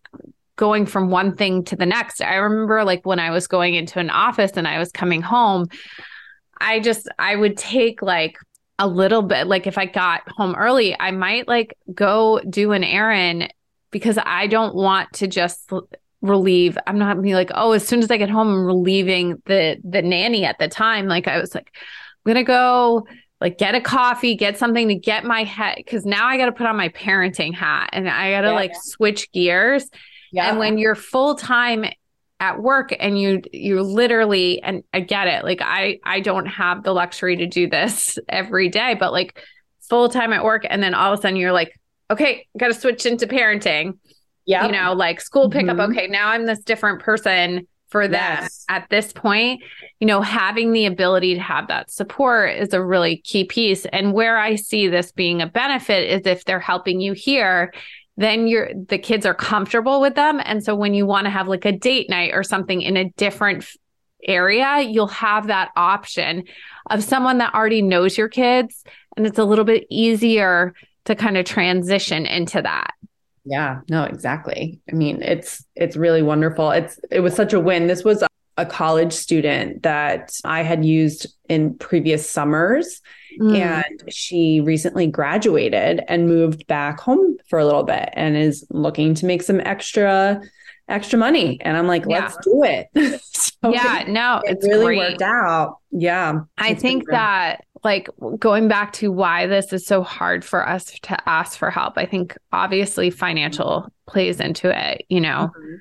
going 0.55 0.85
from 0.85 1.09
one 1.09 1.35
thing 1.35 1.63
to 1.65 1.75
the 1.75 1.85
next. 1.85 2.21
I 2.21 2.35
remember 2.35 2.83
like 2.83 3.05
when 3.05 3.19
I 3.19 3.31
was 3.31 3.47
going 3.47 3.75
into 3.75 3.99
an 3.99 4.09
office 4.09 4.51
and 4.55 4.67
I 4.67 4.79
was 4.79 4.91
coming 4.91 5.21
home, 5.21 5.67
I 6.59 6.79
just 6.79 7.07
I 7.19 7.35
would 7.35 7.57
take 7.57 8.01
like 8.01 8.37
a 8.79 8.87
little 8.87 9.21
bit 9.21 9.47
like 9.47 9.67
if 9.67 9.77
I 9.77 9.85
got 9.85 10.21
home 10.29 10.55
early, 10.55 10.95
I 10.99 11.11
might 11.11 11.47
like 11.47 11.77
go 11.93 12.39
do 12.49 12.71
an 12.71 12.83
errand 12.83 13.53
because 13.91 14.17
I 14.23 14.47
don't 14.47 14.75
want 14.75 15.11
to 15.13 15.27
just 15.27 15.71
relieve. 16.21 16.77
I'm 16.87 16.97
not 16.97 17.21
be 17.21 17.35
like, 17.35 17.51
oh, 17.53 17.71
as 17.71 17.87
soon 17.87 17.99
as 17.99 18.11
I 18.11 18.17
get 18.17 18.29
home, 18.29 18.49
I'm 18.49 18.65
relieving 18.65 19.41
the 19.45 19.77
the 19.83 20.01
nanny 20.01 20.45
at 20.45 20.59
the 20.59 20.67
time. 20.67 21.07
Like 21.07 21.27
I 21.27 21.39
was 21.39 21.53
like, 21.55 21.71
I'm 22.25 22.33
gonna 22.33 22.43
go 22.43 23.05
like 23.41 23.57
get 23.57 23.75
a 23.75 23.81
coffee, 23.81 24.35
get 24.35 24.57
something 24.57 24.87
to 24.87 24.95
get 24.95 25.23
my 25.23 25.43
head 25.43 25.75
because 25.77 26.05
now 26.05 26.25
I 26.25 26.37
got 26.37 26.45
to 26.45 26.51
put 26.51 26.65
on 26.65 26.77
my 26.77 26.89
parenting 26.89 27.53
hat 27.53 27.89
and 27.93 28.09
I 28.09 28.31
got 28.31 28.41
to 28.41 28.47
yeah, 28.47 28.53
like 28.53 28.71
yeah. 28.71 28.79
switch 28.81 29.31
gears. 29.31 29.89
Yeah. 30.31 30.49
And 30.49 30.59
when 30.59 30.77
you're 30.77 30.95
full 30.95 31.35
time 31.35 31.85
at 32.39 32.61
work 32.61 32.93
and 32.99 33.19
you 33.19 33.41
you 33.53 33.81
literally 33.81 34.61
and 34.61 34.83
I 34.93 34.99
get 34.99 35.27
it. 35.27 35.43
Like 35.43 35.61
I 35.61 35.99
I 36.03 36.19
don't 36.19 36.45
have 36.45 36.83
the 36.83 36.91
luxury 36.91 37.37
to 37.37 37.45
do 37.45 37.69
this 37.69 38.19
every 38.29 38.69
day, 38.69 38.95
but 38.99 39.11
like 39.11 39.41
full 39.89 40.09
time 40.09 40.33
at 40.33 40.43
work 40.43 40.65
and 40.69 40.81
then 40.83 40.93
all 40.93 41.13
of 41.13 41.19
a 41.19 41.21
sudden 41.21 41.37
you're 41.37 41.53
like, 41.53 41.79
okay, 42.11 42.47
got 42.57 42.67
to 42.67 42.73
switch 42.73 43.05
into 43.05 43.27
parenting. 43.27 43.97
Yeah. 44.45 44.65
You 44.65 44.71
know, 44.71 44.93
like 44.93 45.21
school 45.21 45.49
pickup. 45.49 45.77
Mm-hmm. 45.77 45.91
Okay, 45.91 46.07
now 46.07 46.29
I'm 46.29 46.45
this 46.45 46.59
different 46.59 47.01
person 47.01 47.67
for 47.89 48.07
them 48.07 48.41
yes. 48.41 48.65
at 48.69 48.87
this 48.89 49.11
point. 49.11 49.63
You 49.99 50.05
know, 50.05 50.21
having 50.21 50.71
the 50.71 50.85
ability 50.85 51.33
to 51.35 51.39
have 51.39 51.67
that 51.69 51.89
support 51.89 52.51
is 52.51 52.73
a 52.73 52.83
really 52.83 53.17
key 53.17 53.45
piece. 53.45 53.85
And 53.85 54.13
where 54.13 54.37
I 54.37 54.55
see 54.55 54.87
this 54.87 55.11
being 55.11 55.41
a 55.41 55.47
benefit 55.47 56.09
is 56.09 56.27
if 56.27 56.45
they're 56.45 56.59
helping 56.59 56.99
you 56.99 57.13
here 57.13 57.73
then 58.17 58.47
you're 58.47 58.69
the 58.73 58.97
kids 58.97 59.25
are 59.25 59.33
comfortable 59.33 59.99
with 59.99 60.15
them. 60.15 60.41
And 60.43 60.63
so 60.63 60.75
when 60.75 60.93
you 60.93 61.05
want 61.05 61.25
to 61.25 61.31
have 61.31 61.47
like 61.47 61.65
a 61.65 61.71
date 61.71 62.09
night 62.09 62.31
or 62.33 62.43
something 62.43 62.81
in 62.81 62.97
a 62.97 63.09
different 63.11 63.65
area 64.27 64.81
you'll 64.81 65.07
have 65.07 65.47
that 65.47 65.71
option 65.75 66.43
of 66.89 67.03
someone 67.03 67.37
that 67.37 67.53
already 67.53 67.81
knows 67.81 68.17
your 68.17 68.29
kids 68.29 68.83
and 69.15 69.27
it's 69.27 69.37
a 69.37 69.43
little 69.43 69.65
bit 69.65 69.85
easier 69.89 70.73
to 71.05 71.15
kind 71.15 71.37
of 71.37 71.45
transition 71.45 72.25
into 72.25 72.61
that. 72.61 72.93
Yeah 73.43 73.81
no 73.89 74.03
exactly. 74.03 74.79
I 74.89 74.95
mean 74.95 75.21
it's 75.21 75.63
it's 75.75 75.95
really 75.95 76.23
wonderful. 76.23 76.71
It's 76.71 76.99
it 77.11 77.19
was 77.19 77.35
such 77.35 77.53
a 77.53 77.59
win. 77.59 77.87
This 77.87 78.03
was 78.03 78.23
a, 78.57 78.65
college 78.65 79.13
student 79.13 79.83
that 79.83 80.33
i 80.43 80.61
had 80.61 80.85
used 80.85 81.27
in 81.49 81.73
previous 81.77 82.29
summers 82.29 83.01
Mm. 83.39 83.59
And 83.59 84.13
she 84.13 84.61
recently 84.61 85.07
graduated 85.07 86.01
and 86.07 86.27
moved 86.27 86.67
back 86.67 86.99
home 86.99 87.37
for 87.47 87.59
a 87.59 87.65
little 87.65 87.83
bit 87.83 88.09
and 88.13 88.37
is 88.37 88.65
looking 88.69 89.13
to 89.15 89.25
make 89.25 89.43
some 89.43 89.59
extra 89.61 90.41
extra 90.87 91.17
money. 91.17 91.59
And 91.61 91.75
I'm 91.75 91.87
like, 91.87 92.05
let's 92.05 92.37
do 92.43 92.63
it. 92.63 92.87
so 93.23 93.73
yeah, 93.73 94.01
it, 94.01 94.07
no, 94.07 94.41
it 94.43 94.59
really 94.61 94.85
great. 94.85 95.11
worked 95.11 95.21
out. 95.21 95.77
Yeah. 95.91 96.41
I 96.57 96.75
think 96.75 97.09
that 97.09 97.65
like 97.83 98.07
going 98.37 98.67
back 98.67 98.93
to 98.93 99.11
why 99.11 99.47
this 99.47 99.73
is 99.73 99.85
so 99.85 100.03
hard 100.03 100.45
for 100.45 100.67
us 100.67 100.85
to 100.85 101.29
ask 101.29 101.57
for 101.57 101.71
help. 101.71 101.97
I 101.97 102.05
think 102.05 102.37
obviously 102.51 103.09
financial 103.09 103.91
plays 104.07 104.39
into 104.39 104.69
it, 104.69 105.05
you 105.09 105.21
know. 105.21 105.51
Mm-hmm. 105.57 105.75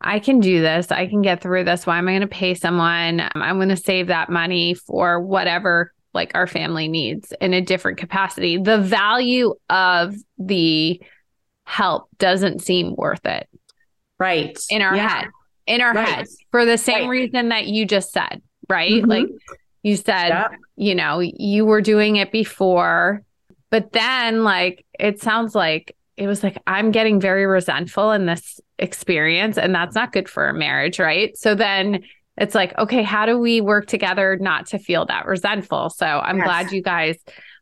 I 0.00 0.20
can 0.20 0.40
do 0.40 0.60
this. 0.60 0.92
I 0.92 1.06
can 1.06 1.22
get 1.22 1.40
through 1.40 1.64
this. 1.64 1.86
Why 1.86 1.98
am 1.98 2.08
I 2.08 2.12
going 2.12 2.20
to 2.20 2.28
pay 2.28 2.54
someone? 2.54 3.28
I'm 3.34 3.56
going 3.56 3.68
to 3.70 3.76
save 3.76 4.08
that 4.08 4.30
money 4.30 4.74
for 4.74 5.20
whatever 5.20 5.92
like 6.14 6.32
our 6.34 6.46
family 6.46 6.88
needs 6.88 7.32
in 7.40 7.52
a 7.52 7.60
different 7.60 7.98
capacity. 7.98 8.58
The 8.58 8.78
value 8.78 9.54
of 9.68 10.14
the 10.38 11.02
help 11.64 12.08
doesn't 12.18 12.60
seem 12.60 12.94
worth 12.96 13.26
it. 13.26 13.48
Right. 14.18 14.58
In 14.70 14.82
our 14.82 14.96
yeah. 14.96 15.08
head. 15.08 15.28
In 15.66 15.80
our 15.80 15.92
right. 15.92 16.08
head. 16.08 16.26
For 16.50 16.64
the 16.64 16.78
same 16.78 17.08
right. 17.08 17.08
reason 17.08 17.50
that 17.50 17.66
you 17.66 17.84
just 17.84 18.12
said, 18.12 18.40
right? 18.68 18.90
Mm-hmm. 18.90 19.10
Like 19.10 19.28
you 19.82 19.96
said, 19.96 20.46
you 20.76 20.94
know, 20.94 21.20
you 21.20 21.66
were 21.66 21.82
doing 21.82 22.16
it 22.16 22.32
before, 22.32 23.22
but 23.70 23.92
then 23.92 24.44
like 24.44 24.84
it 24.98 25.20
sounds 25.20 25.54
like 25.54 25.94
it 26.18 26.26
was 26.26 26.42
like 26.42 26.60
I'm 26.66 26.90
getting 26.90 27.20
very 27.20 27.46
resentful 27.46 28.10
in 28.10 28.26
this 28.26 28.60
experience 28.78 29.56
and 29.56 29.74
that's 29.74 29.94
not 29.94 30.12
good 30.12 30.28
for 30.28 30.48
a 30.48 30.54
marriage, 30.54 30.98
right? 30.98 31.36
So 31.36 31.54
then 31.54 32.02
it's 32.36 32.54
like, 32.54 32.76
okay, 32.76 33.04
how 33.04 33.24
do 33.24 33.38
we 33.38 33.60
work 33.60 33.86
together 33.86 34.36
not 34.40 34.66
to 34.66 34.78
feel 34.78 35.06
that 35.06 35.26
resentful? 35.26 35.90
So 35.90 36.06
I'm 36.06 36.38
yes. 36.38 36.44
glad 36.44 36.72
you 36.72 36.82
guys, 36.82 37.16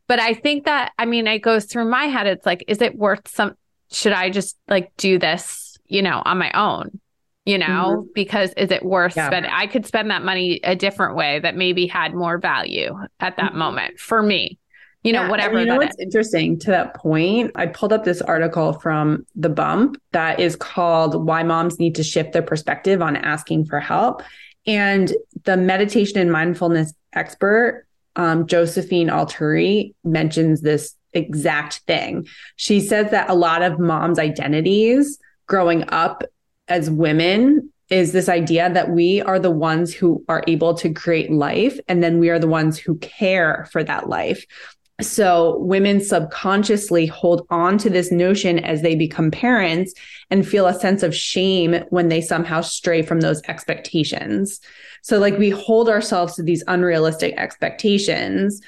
but 0.07 0.19
I 0.19 0.33
think 0.33 0.65
that, 0.65 0.91
I 0.97 1.05
mean, 1.05 1.27
it 1.27 1.39
goes 1.39 1.65
through 1.65 1.89
my 1.89 2.05
head. 2.05 2.25
It's 2.25 2.45
like, 2.45 2.65
is 2.67 2.81
it 2.81 2.97
worth 2.97 3.27
some, 3.27 3.53
should 3.91 4.13
I 4.13 4.31
just 4.31 4.57
like 4.67 4.91
do 4.97 5.19
this, 5.19 5.77
you 5.85 6.01
know, 6.01 6.21
on 6.25 6.39
my 6.39 6.51
own? 6.51 6.99
You 7.45 7.59
know, 7.59 7.65
mm-hmm. 8.01 8.07
because 8.13 8.51
is 8.57 8.71
it 8.71 8.83
worth 8.83 9.15
yeah. 9.15 9.27
spending? 9.27 9.51
I 9.53 9.67
could 9.67 9.85
spend 9.85 10.11
that 10.11 10.21
money 10.21 10.59
a 10.63 10.75
different 10.75 11.15
way 11.15 11.39
that 11.39 11.55
maybe 11.55 11.87
had 11.87 12.13
more 12.13 12.39
value 12.39 12.93
at 13.19 13.37
that 13.37 13.51
mm-hmm. 13.51 13.57
moment 13.57 13.99
for 13.99 14.21
me 14.21 14.59
you 15.03 15.13
know, 15.13 15.23
yeah, 15.23 15.29
whatever. 15.29 15.59
you 15.59 15.65
know 15.65 15.77
what's 15.77 15.95
is. 15.95 16.03
interesting 16.03 16.59
to 16.59 16.71
that 16.71 16.95
point? 16.95 17.51
I 17.55 17.67
pulled 17.67 17.93
up 17.93 18.03
this 18.03 18.21
article 18.21 18.73
from 18.73 19.25
The 19.35 19.49
Bump 19.49 20.01
that 20.11 20.39
is 20.39 20.55
called 20.55 21.25
Why 21.25 21.43
Moms 21.43 21.79
Need 21.79 21.95
to 21.95 22.03
Shift 22.03 22.33
Their 22.33 22.41
Perspective 22.41 23.01
on 23.01 23.15
Asking 23.15 23.65
for 23.65 23.79
Help. 23.79 24.23
And 24.65 25.13
the 25.43 25.55
meditation 25.55 26.17
and 26.17 26.31
mindfulness 26.31 26.93
expert, 27.13 27.85
um, 28.15 28.47
Josephine 28.47 29.07
Atluri, 29.07 29.93
mentions 30.03 30.61
this 30.61 30.95
exact 31.13 31.77
thing. 31.87 32.27
She 32.57 32.81
says 32.81 33.11
that 33.11 33.29
a 33.29 33.33
lot 33.33 33.61
of 33.61 33.79
moms' 33.79 34.19
identities 34.19 35.19
growing 35.47 35.85
up 35.89 36.23
as 36.67 36.89
women 36.89 37.71
is 37.89 38.11
this 38.11 38.27
idea 38.27 38.69
that 38.69 38.89
we 38.89 39.21
are 39.21 39.39
the 39.39 39.51
ones 39.51 39.93
who 39.93 40.23
are 40.27 40.43
able 40.47 40.73
to 40.73 40.93
create 40.93 41.31
life 41.31 41.79
and 41.87 42.03
then 42.03 42.19
we 42.19 42.29
are 42.29 42.39
the 42.39 42.47
ones 42.47 42.77
who 42.77 42.97
care 42.97 43.67
for 43.71 43.83
that 43.83 44.09
life. 44.09 44.45
So 44.99 45.59
women 45.59 46.01
subconsciously 46.01 47.05
hold 47.05 47.45
on 47.51 47.77
to 47.79 47.89
this 47.89 48.11
notion 48.11 48.57
as 48.59 48.81
they 48.81 48.95
become 48.95 49.29
parents 49.29 49.93
and 50.31 50.47
feel 50.47 50.65
a 50.65 50.73
sense 50.73 51.03
of 51.03 51.15
shame 51.15 51.83
when 51.89 52.09
they 52.09 52.19
somehow 52.19 52.61
stray 52.61 53.03
from 53.03 53.19
those 53.19 53.41
expectations. 53.47 54.59
So 55.03 55.19
like 55.19 55.37
we 55.37 55.51
hold 55.51 55.87
ourselves 55.87 56.35
to 56.35 56.43
these 56.43 56.63
unrealistic 56.67 57.35
expectations 57.37 58.59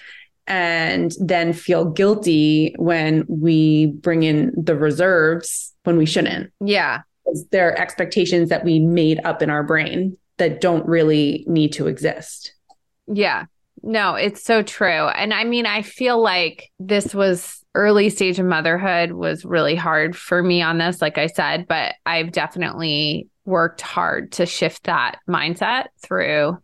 and 0.45 1.13
then 1.19 1.53
feel 1.53 1.85
guilty 1.85 2.75
when 2.77 3.25
we 3.27 3.87
bring 3.87 4.23
in 4.23 4.51
the 4.55 4.75
reserves 4.75 5.73
when 5.83 5.97
we 5.97 6.05
shouldn't. 6.05 6.51
Yeah. 6.63 7.01
There 7.51 7.69
are 7.69 7.79
expectations 7.79 8.49
that 8.49 8.63
we 8.63 8.79
made 8.79 9.19
up 9.23 9.41
in 9.41 9.49
our 9.49 9.63
brain 9.63 10.17
that 10.37 10.61
don't 10.61 10.85
really 10.87 11.43
need 11.47 11.73
to 11.73 11.87
exist. 11.87 12.53
Yeah. 13.07 13.45
No, 13.81 14.15
it's 14.15 14.43
so 14.43 14.61
true. 14.61 15.07
And 15.07 15.33
I 15.33 15.43
mean, 15.43 15.65
I 15.65 15.81
feel 15.81 16.21
like 16.21 16.71
this 16.79 17.13
was 17.13 17.63
early 17.75 18.09
stage 18.09 18.39
of 18.39 18.45
motherhood 18.45 19.11
was 19.11 19.45
really 19.45 19.75
hard 19.75 20.15
for 20.15 20.41
me 20.41 20.61
on 20.61 20.77
this, 20.77 21.01
like 21.01 21.17
I 21.17 21.27
said, 21.27 21.67
but 21.67 21.95
I've 22.05 22.31
definitely 22.31 23.27
worked 23.45 23.81
hard 23.81 24.33
to 24.33 24.45
shift 24.45 24.83
that 24.83 25.19
mindset 25.27 25.85
through, 26.01 26.57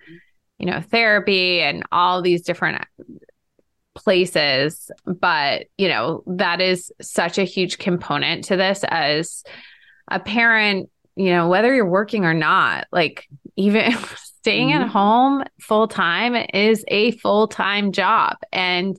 you 0.58 0.66
know, 0.66 0.82
therapy 0.82 1.62
and 1.62 1.84
all 1.92 2.22
these 2.22 2.42
different 2.42 2.84
places. 3.96 4.92
But, 5.06 5.68
you 5.78 5.88
know, 5.88 6.24
that 6.28 6.62
is 6.62 6.92
such 7.02 7.38
a 7.38 7.44
huge 7.44 7.78
component 7.78 8.46
to 8.46 8.58
this 8.58 8.84
as 8.88 9.44
a 10.10 10.20
parent, 10.20 10.90
you 11.16 11.32
know, 11.32 11.48
whether 11.48 11.74
you're 11.74 11.90
working 11.90 12.26
or 12.26 12.34
not, 12.34 12.88
like 12.92 13.28
even 13.56 13.94
staying 14.46 14.70
mm-hmm. 14.70 14.84
at 14.84 14.90
home 14.90 15.44
full 15.60 15.88
time 15.88 16.36
is 16.54 16.86
a 16.88 17.10
full 17.14 17.48
time 17.48 17.92
job. 17.92 18.38
And 18.54 18.96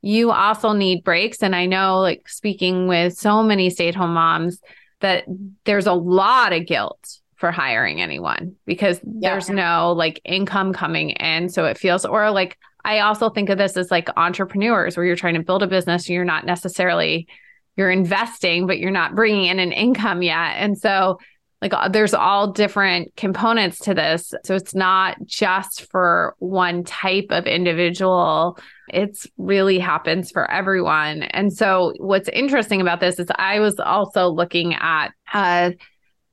you 0.00 0.30
also 0.30 0.72
need 0.72 1.04
breaks. 1.04 1.42
And 1.42 1.54
I 1.54 1.66
know, 1.66 2.00
like, 2.00 2.26
speaking 2.30 2.88
with 2.88 3.14
so 3.14 3.42
many 3.42 3.68
stay 3.68 3.88
at 3.88 3.94
home 3.94 4.14
moms, 4.14 4.58
that 5.00 5.24
there's 5.64 5.86
a 5.86 5.92
lot 5.92 6.54
of 6.54 6.64
guilt 6.64 7.18
for 7.34 7.50
hiring 7.50 8.00
anyone 8.00 8.56
because 8.64 8.98
yeah. 9.04 9.32
there's 9.32 9.50
no 9.50 9.92
like 9.92 10.18
income 10.24 10.72
coming 10.72 11.10
in. 11.10 11.50
So 11.50 11.66
it 11.66 11.76
feels, 11.76 12.06
or 12.06 12.30
like, 12.30 12.56
I 12.82 13.00
also 13.00 13.28
think 13.28 13.50
of 13.50 13.58
this 13.58 13.76
as 13.76 13.90
like 13.90 14.08
entrepreneurs 14.16 14.96
where 14.96 15.04
you're 15.04 15.14
trying 15.14 15.34
to 15.34 15.42
build 15.42 15.62
a 15.62 15.66
business, 15.66 16.06
and 16.06 16.14
you're 16.14 16.24
not 16.24 16.46
necessarily 16.46 17.28
you're 17.76 17.90
investing, 17.90 18.66
but 18.66 18.78
you're 18.78 18.90
not 18.90 19.14
bringing 19.14 19.44
in 19.44 19.58
an 19.58 19.72
income 19.72 20.22
yet. 20.22 20.54
And 20.56 20.78
so 20.78 21.18
like 21.62 21.72
uh, 21.72 21.88
there's 21.88 22.14
all 22.14 22.52
different 22.52 23.14
components 23.16 23.78
to 23.80 23.94
this. 23.94 24.34
So 24.44 24.54
it's 24.54 24.74
not 24.74 25.16
just 25.24 25.90
for 25.90 26.34
one 26.38 26.84
type 26.84 27.26
of 27.30 27.46
individual. 27.46 28.58
It's 28.88 29.26
really 29.38 29.78
happens 29.78 30.30
for 30.30 30.50
everyone. 30.50 31.22
And 31.22 31.52
so 31.52 31.94
what's 31.98 32.28
interesting 32.28 32.80
about 32.80 33.00
this 33.00 33.18
is 33.18 33.28
I 33.34 33.60
was 33.60 33.80
also 33.80 34.28
looking 34.28 34.74
at 34.74 35.08
a 35.32 35.74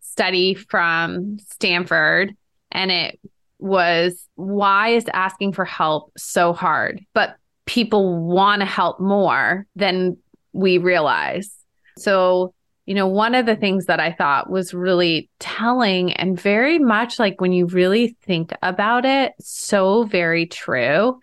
study 0.01 0.53
from 0.53 1.39
Stanford 1.39 2.36
and 2.72 2.92
it 2.92 3.20
was 3.60 4.27
why 4.36 4.89
is 4.89 5.06
asking 5.13 5.53
for 5.53 5.63
help 5.63 6.12
so 6.18 6.51
hard? 6.51 7.03
But 7.13 7.38
people 7.65 8.27
want 8.27 8.60
to 8.60 8.65
help 8.65 9.00
more 9.00 9.65
than 9.75 10.18
we 10.51 10.77
realize. 10.80 11.56
So 11.98 12.53
you 12.86 12.96
know, 12.96 13.08
one 13.08 13.34
of 13.34 13.46
the 13.46 13.56
things 13.56 13.86
that 13.86 14.00
I 14.00 14.12
thought 14.12 14.50
was 14.50 14.74
really 14.74 15.30
telling 15.40 16.12
and 16.13 16.40
very 16.40 16.80
much 16.80 17.18
like 17.18 17.40
when 17.40 17.54
you 17.54 17.66
really 17.66 18.18
think 18.24 18.54
about 18.62 19.06
it, 19.06 19.34
so 19.40 20.04
very 20.04 20.46
true 20.46 21.20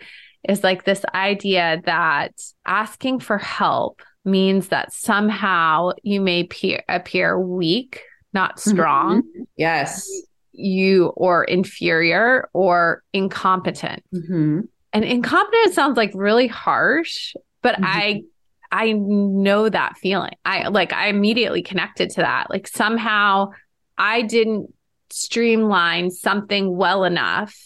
is 0.49 0.64
like 0.64 0.85
this 0.85 1.05
idea 1.14 1.83
that 1.85 2.33
asking 2.64 3.20
for 3.20 3.37
help 3.37 4.01
means 4.25 4.68
that 4.68 4.92
somehow 4.92 5.90
you 6.03 6.20
may 6.20 6.40
appear, 6.40 6.83
appear 6.88 7.38
weak, 7.38 8.01
not 8.33 8.59
strong. 8.59 9.23
Mm-hmm. 9.23 9.42
Yes. 9.57 10.11
You 10.53 11.09
or 11.09 11.44
inferior 11.44 12.49
or 12.55 13.03
incompetent. 13.12 14.03
Mm-hmm. 14.14 14.61
And 14.92 15.05
incompetent 15.05 15.75
sounds 15.75 15.96
like 15.96 16.12
really 16.14 16.46
harsh, 16.46 17.35
but 17.62 17.75
mm-hmm. 17.75 17.85
I 17.85 18.23
I 18.72 18.92
know 18.92 19.68
that 19.68 19.96
feeling. 19.96 20.35
I 20.44 20.68
like, 20.68 20.92
I 20.92 21.09
immediately 21.09 21.62
connected 21.62 22.11
to 22.11 22.20
that. 22.20 22.50
Like, 22.50 22.68
somehow 22.68 23.50
I 23.98 24.22
didn't 24.22 24.72
streamline 25.11 26.11
something 26.11 26.76
well 26.76 27.04
enough 27.04 27.56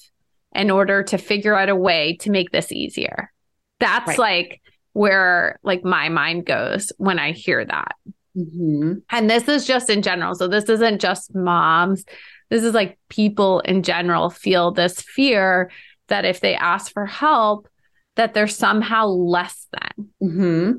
in 0.55 0.71
order 0.71 1.03
to 1.03 1.19
figure 1.19 1.55
out 1.55 1.69
a 1.69 1.77
way 1.77 2.17
to 2.21 2.31
make 2.31 2.51
this 2.51 2.73
easier. 2.73 3.33
That's 3.81 4.09
right. 4.09 4.19
like 4.19 4.61
where 4.93 5.59
like 5.63 5.85
my 5.85 6.09
mind 6.09 6.47
goes 6.47 6.93
when 6.97 7.19
I 7.19 7.33
hear 7.33 7.65
that. 7.65 7.97
Mm-hmm. 8.37 8.95
And 9.11 9.31
this 9.31 9.49
is 9.49 9.67
just 9.67 9.91
in 9.91 10.03
general. 10.03 10.35
So 10.35 10.49
this 10.49 10.69
isn't 10.69 11.01
just 11.01 11.35
moms. 11.35 12.05
This 12.51 12.63
is 12.63 12.75
like 12.75 12.99
people 13.09 13.61
in 13.61 13.83
general 13.83 14.31
feel 14.31 14.73
this 14.73 15.01
fear 15.01 15.71
that 16.09 16.25
if 16.25 16.41
they 16.41 16.55
ask 16.55 16.93
for 16.93 17.07
help, 17.07 17.69
that 18.17 18.35
they're 18.35 18.47
somehow 18.47 19.07
less 19.07 19.67
than. 19.73 20.09
Mm-hmm. 20.23 20.73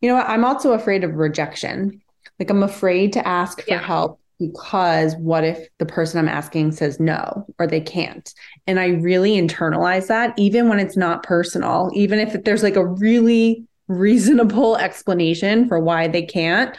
You 0.00 0.08
know 0.08 0.16
what? 0.16 0.28
I'm 0.28 0.44
also 0.44 0.72
afraid 0.72 1.04
of 1.04 1.14
rejection. 1.14 2.00
Like 2.38 2.50
I'm 2.50 2.62
afraid 2.62 3.12
to 3.14 3.26
ask 3.26 3.60
for 3.62 3.70
yeah. 3.70 3.82
help 3.82 4.20
because 4.38 5.16
what 5.16 5.42
if 5.42 5.66
the 5.78 5.86
person 5.86 6.18
I'm 6.18 6.28
asking 6.28 6.72
says 6.72 7.00
no 7.00 7.46
or 7.58 7.66
they 7.66 7.80
can't? 7.80 8.32
And 8.66 8.78
I 8.78 8.88
really 8.88 9.32
internalize 9.32 10.06
that 10.08 10.34
even 10.38 10.68
when 10.68 10.78
it's 10.78 10.96
not 10.96 11.22
personal, 11.22 11.90
even 11.94 12.18
if 12.18 12.44
there's 12.44 12.62
like 12.62 12.76
a 12.76 12.86
really 12.86 13.66
reasonable 13.88 14.76
explanation 14.78 15.66
for 15.68 15.80
why 15.80 16.08
they 16.08 16.22
can't. 16.22 16.76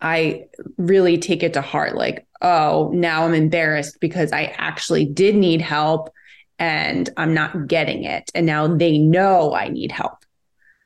I 0.00 0.44
really 0.78 1.18
take 1.18 1.42
it 1.42 1.52
to 1.54 1.60
heart 1.60 1.96
like, 1.96 2.26
oh, 2.40 2.90
now 2.94 3.24
I'm 3.24 3.34
embarrassed 3.34 3.98
because 4.00 4.32
I 4.32 4.54
actually 4.56 5.04
did 5.04 5.34
need 5.34 5.60
help 5.60 6.10
and 6.58 7.08
I'm 7.16 7.34
not 7.34 7.66
getting 7.66 8.04
it. 8.04 8.30
And 8.34 8.46
now 8.46 8.74
they 8.74 8.98
know 8.98 9.54
I 9.54 9.68
need 9.68 9.92
help. 9.92 10.24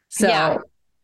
So 0.08 0.28
yeah. 0.28 0.58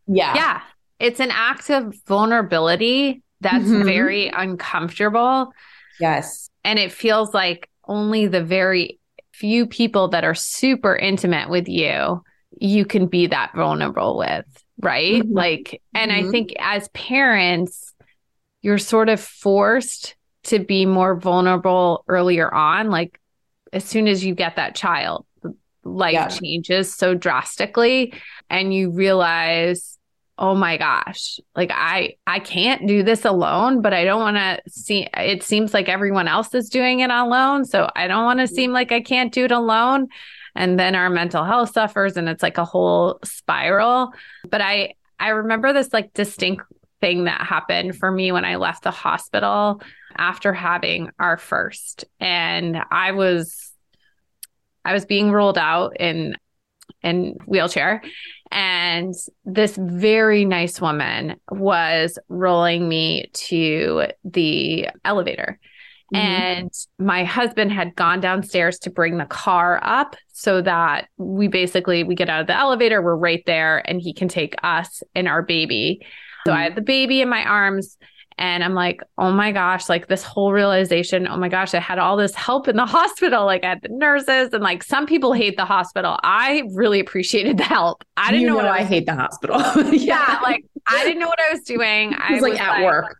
Yeah. 0.07 0.35
Yeah. 0.35 0.61
It's 0.99 1.21
an 1.21 1.31
act 1.31 1.71
of 1.71 1.95
vulnerability 2.07 3.23
that's 3.40 3.64
mm-hmm. 3.64 3.85
very 3.85 4.29
uncomfortable. 4.29 5.53
Yes. 6.01 6.49
And 6.64 6.79
it 6.79 6.92
feels 6.92 7.35
like 7.35 7.69
only 7.87 8.27
the 8.27 8.42
very 8.42 8.99
few 9.33 9.66
people 9.66 10.09
that 10.09 10.25
are 10.25 10.35
super 10.35 10.97
intimate 10.97 11.51
with 11.51 11.69
you, 11.69 12.23
you 12.59 12.85
can 12.87 13.07
be 13.07 13.27
that 13.27 13.53
vulnerable 13.55 14.16
with. 14.16 14.47
Right. 14.81 15.23
Mm-hmm. 15.23 15.33
Like, 15.33 15.83
and 15.95 16.11
mm-hmm. 16.11 16.29
I 16.29 16.31
think 16.31 16.55
as 16.59 16.88
parents, 16.88 17.95
you're 18.62 18.79
sort 18.79 19.09
of 19.09 19.21
forced 19.21 20.16
to 20.45 20.59
be 20.59 20.87
more 20.87 21.14
vulnerable 21.14 22.05
earlier 22.09 22.53
on. 22.53 22.90
Like, 22.90 23.21
as 23.73 23.85
soon 23.85 24.09
as 24.09 24.25
you 24.25 24.35
get 24.35 24.57
that 24.57 24.75
child, 24.75 25.27
life 25.87 26.12
yeah. 26.12 26.29
changes 26.29 26.92
so 26.92 27.14
drastically 27.14 28.12
and 28.51 28.75
you 28.75 28.90
realize 28.90 29.99
oh 30.38 30.55
my 30.55 30.77
gosh 30.77 31.40
like 31.55 31.70
i 31.72 32.14
i 32.27 32.38
can't 32.38 32.87
do 32.87 33.03
this 33.03 33.25
alone 33.25 33.81
but 33.81 33.94
i 33.94 34.05
don't 34.05 34.20
want 34.20 34.37
to 34.37 34.61
see 34.68 35.09
it 35.14 35.42
seems 35.42 35.72
like 35.72 35.88
everyone 35.88 36.29
else 36.29 36.55
is 36.55 36.68
doing 36.68 37.01
it 37.01 37.11
alone 37.11 37.64
so 37.64 37.88
i 37.96 38.07
don't 38.07 38.25
want 38.25 38.38
to 38.38 38.44
mm-hmm. 38.44 38.55
seem 38.55 38.72
like 38.72 38.92
i 38.92 39.01
can't 39.01 39.33
do 39.33 39.44
it 39.44 39.53
alone. 39.53 40.09
And 40.55 40.79
then 40.79 40.94
our 40.94 41.11
mental 41.11 41.44
health 41.44 41.72
suffers 41.72 42.16
and 42.16 42.29
it's 42.29 42.42
like 42.42 42.59
a 42.59 42.64
whole 42.64 43.18
spiral. 43.25 44.12
But 44.49 44.61
i 44.61 44.94
i 45.18 45.29
remember 45.29 45.72
this 45.72 45.92
like 45.92 46.12
distinct 46.12 46.64
thing 47.01 47.25
that 47.25 47.42
happened 47.42 47.94
for 47.96 48.11
me 48.11 48.33
when 48.33 48.46
i 48.46 48.57
left 48.57 48.83
the 48.83 48.90
hospital 48.90 49.83
after 50.16 50.53
having 50.53 51.11
our 51.18 51.37
first. 51.37 52.05
And 52.20 52.79
i 52.90 53.12
was 53.12 53.65
i 54.87 54.92
was 54.92 55.05
being 55.05 55.31
rolled 55.31 55.59
out 55.59 55.96
in 56.01 56.35
in 57.03 57.37
wheelchair 57.46 58.03
and 58.51 59.14
this 59.44 59.77
very 59.77 60.44
nice 60.44 60.81
woman 60.81 61.37
was 61.51 62.18
rolling 62.29 62.88
me 62.88 63.31
to 63.33 64.07
the 64.25 64.88
elevator. 65.05 65.59
Mm-hmm. 66.14 66.16
And 66.16 66.70
my 66.99 67.25
husband 67.25 67.72
had 67.72 67.96
gone 67.96 68.20
downstairs 68.20 68.79
to 68.81 68.90
bring 68.90 69.18
the 69.18 69.27
car 69.27 69.81
up 69.83 70.16
so 70.33 70.62
that 70.62 71.09
we 71.16 71.49
basically 71.49 72.05
we 72.05 72.14
get 72.14 72.29
out 72.29 72.42
of 72.42 72.46
the 72.46 72.57
elevator, 72.57 73.03
we're 73.03 73.16
right 73.16 73.42
there 73.46 73.83
and 73.88 74.01
he 74.01 74.14
can 74.14 74.29
take 74.29 74.55
us 74.62 75.03
and 75.14 75.27
our 75.27 75.42
baby. 75.42 76.01
So 76.46 76.53
mm-hmm. 76.53 76.61
I 76.61 76.62
had 76.62 76.77
the 76.77 76.83
baby 76.83 77.20
in 77.20 77.29
my 77.29 77.44
arms 77.44 77.99
And 78.38 78.62
I'm 78.62 78.75
like, 78.75 79.01
oh 79.16 79.33
my 79.33 79.51
gosh, 79.51 79.88
like 79.88 80.09
this 80.09 80.22
whole 80.22 80.53
realization, 80.53 81.27
oh 81.27 81.37
my 81.38 81.49
gosh, 81.49 81.72
I 81.72 81.81
had 81.81 81.99
all 81.99 82.16
this 82.16 82.35
help 82.35 82.68
in 82.68 82.77
the 82.77 82.87
hospital. 82.87 83.46
Like 83.46 83.64
I 83.64 83.70
had 83.70 83.83
the 83.83 83.88
nurses 83.88 84.53
and 84.53 84.62
like 84.62 84.83
some 84.83 85.07
people 85.07 85.33
hate 85.33 85.57
the 85.57 85.64
hospital. 85.64 86.18
I 86.22 86.64
really 86.75 87.01
appreciated 87.01 87.57
the 87.57 87.64
help. 87.64 88.05
I 88.16 88.31
didn't 88.31 88.42
you 88.42 88.46
know, 88.49 88.55
know 88.55 88.64
what 88.64 88.66
I, 88.66 88.81
was 88.81 88.88
hate 88.88 89.07
the 89.07 89.14
hospital. 89.14 89.57
yeah. 89.92 89.92
yeah, 89.92 90.40
like 90.42 90.64
I 90.87 91.05
didn't 91.05 91.20
know 91.20 91.29
what 91.29 91.40
I 91.40 91.53
was 91.53 91.62
doing. 91.62 92.14
I 92.18 92.33
was 92.33 92.42
like 92.42 92.61
at 92.61 92.85
work. 92.85 93.16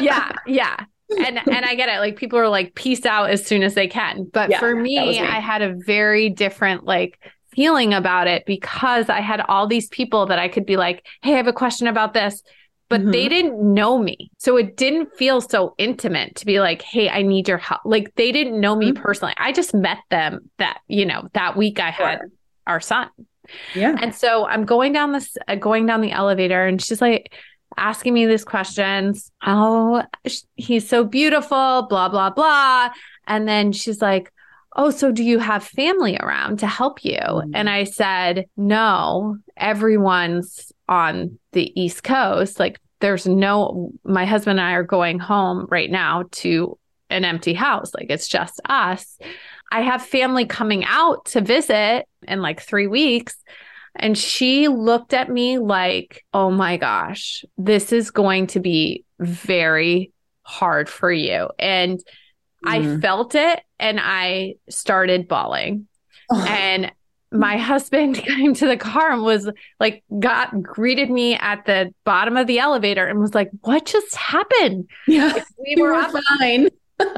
yeah, 0.00 0.32
yeah. 0.46 0.84
And 1.18 1.40
and 1.48 1.64
I 1.64 1.74
get 1.74 1.88
it. 1.88 1.98
Like 1.98 2.16
people 2.16 2.38
are 2.38 2.48
like 2.48 2.74
peace 2.74 3.04
out 3.04 3.30
as 3.30 3.44
soon 3.44 3.62
as 3.62 3.74
they 3.74 3.88
can. 3.88 4.30
But 4.32 4.50
Yeah, 4.50 4.60
for 4.60 4.76
me, 4.76 4.98
me. 4.98 5.20
I 5.20 5.40
had 5.40 5.62
a 5.62 5.74
very 5.74 6.28
different 6.28 6.84
like 6.84 7.18
feeling 7.52 7.92
about 7.92 8.28
it 8.28 8.44
because 8.46 9.08
I 9.08 9.20
had 9.20 9.40
all 9.40 9.66
these 9.66 9.88
people 9.88 10.26
that 10.26 10.38
I 10.38 10.46
could 10.46 10.66
be 10.66 10.76
like, 10.76 11.04
"Hey, 11.22 11.34
I 11.34 11.36
have 11.36 11.48
a 11.48 11.52
question 11.52 11.88
about 11.88 12.14
this." 12.14 12.42
But 12.90 13.10
they 13.10 13.26
Mhm. 13.26 13.30
didn't 13.30 13.74
know 13.74 13.98
me. 13.98 14.30
So 14.38 14.56
it 14.58 14.76
didn't 14.76 15.16
feel 15.16 15.40
so 15.40 15.74
intimate 15.78 16.34
to 16.36 16.44
be 16.44 16.60
like, 16.60 16.82
"Hey, 16.82 17.08
I 17.08 17.22
need 17.22 17.48
your 17.48 17.56
help." 17.58 17.80
Like 17.86 18.12
they 18.16 18.32
didn't 18.32 18.60
know 18.60 18.74
me 18.76 18.92
Mhm. 18.92 18.96
personally. 18.96 19.34
I 19.38 19.52
just 19.52 19.72
met 19.72 19.98
them 20.10 20.50
that, 20.58 20.80
you 20.88 21.06
know, 21.06 21.28
that 21.34 21.56
week 21.56 21.80
I 21.80 21.90
had 21.90 22.18
Sure. 22.18 22.30
our 22.66 22.80
son. 22.80 23.08
Yeah. 23.74 23.96
And 24.00 24.14
so 24.14 24.44
I'm 24.46 24.64
going 24.64 24.92
down 24.92 25.12
this, 25.12 25.36
uh, 25.48 25.54
going 25.54 25.86
down 25.86 26.02
the 26.02 26.12
elevator, 26.12 26.66
and 26.66 26.82
she's 26.82 27.00
like 27.00 27.32
asking 27.76 28.12
me 28.12 28.26
these 28.26 28.44
questions. 28.44 29.30
Oh, 29.46 30.02
sh- 30.26 30.42
he's 30.56 30.88
so 30.88 31.04
beautiful, 31.04 31.86
blah, 31.88 32.08
blah, 32.08 32.30
blah. 32.30 32.90
And 33.26 33.46
then 33.48 33.72
she's 33.72 34.02
like, 34.02 34.32
Oh, 34.76 34.90
so 34.90 35.10
do 35.10 35.24
you 35.24 35.40
have 35.40 35.64
family 35.64 36.16
around 36.18 36.60
to 36.60 36.66
help 36.68 37.04
you? 37.04 37.18
Mhm. 37.18 37.50
And 37.54 37.68
I 37.68 37.82
said, 37.84 38.46
No, 38.56 39.36
everyone's 39.56 40.72
on 40.90 41.38
the 41.52 41.72
East 41.80 42.02
Coast. 42.04 42.58
Like, 42.60 42.78
there's 43.00 43.26
no, 43.26 43.92
my 44.04 44.26
husband 44.26 44.60
and 44.60 44.68
I 44.68 44.72
are 44.72 44.82
going 44.82 45.18
home 45.18 45.66
right 45.70 45.90
now 45.90 46.24
to 46.32 46.76
an 47.08 47.24
empty 47.24 47.54
house. 47.54 47.94
Like, 47.94 48.10
it's 48.10 48.28
just 48.28 48.60
us. 48.66 49.16
I 49.72 49.80
have 49.80 50.02
family 50.04 50.44
coming 50.44 50.84
out 50.84 51.24
to 51.26 51.40
visit 51.40 52.06
in 52.28 52.42
like 52.42 52.60
three 52.60 52.88
weeks. 52.88 53.36
And 53.96 54.16
she 54.18 54.68
looked 54.68 55.14
at 55.14 55.30
me 55.30 55.58
like, 55.58 56.24
oh 56.34 56.50
my 56.50 56.76
gosh, 56.76 57.44
this 57.56 57.92
is 57.92 58.10
going 58.10 58.48
to 58.48 58.60
be 58.60 59.04
very 59.18 60.12
hard 60.42 60.88
for 60.88 61.10
you. 61.10 61.48
And 61.58 62.00
I 62.64 62.80
Mhm. 62.80 63.00
felt 63.00 63.34
it 63.34 63.60
and 63.78 63.98
I 64.00 64.56
started 64.68 65.26
bawling. 65.28 65.88
And 66.30 66.92
my 67.32 67.56
mm. 67.56 67.60
husband 67.60 68.16
came 68.26 68.54
to 68.54 68.66
the 68.66 68.76
car 68.76 69.12
and 69.12 69.22
was 69.22 69.48
like, 69.78 70.02
got 70.18 70.62
greeted 70.62 71.10
me 71.10 71.36
at 71.36 71.64
the 71.66 71.92
bottom 72.04 72.36
of 72.36 72.46
the 72.46 72.58
elevator 72.58 73.06
and 73.06 73.20
was 73.20 73.34
like, 73.34 73.50
what 73.62 73.86
just 73.86 74.14
happened? 74.16 74.88
yeah. 75.06 75.34
We 75.58 75.74
You 75.76 75.82
were 75.82 75.94
were 75.94 76.22
fine. 76.38 76.68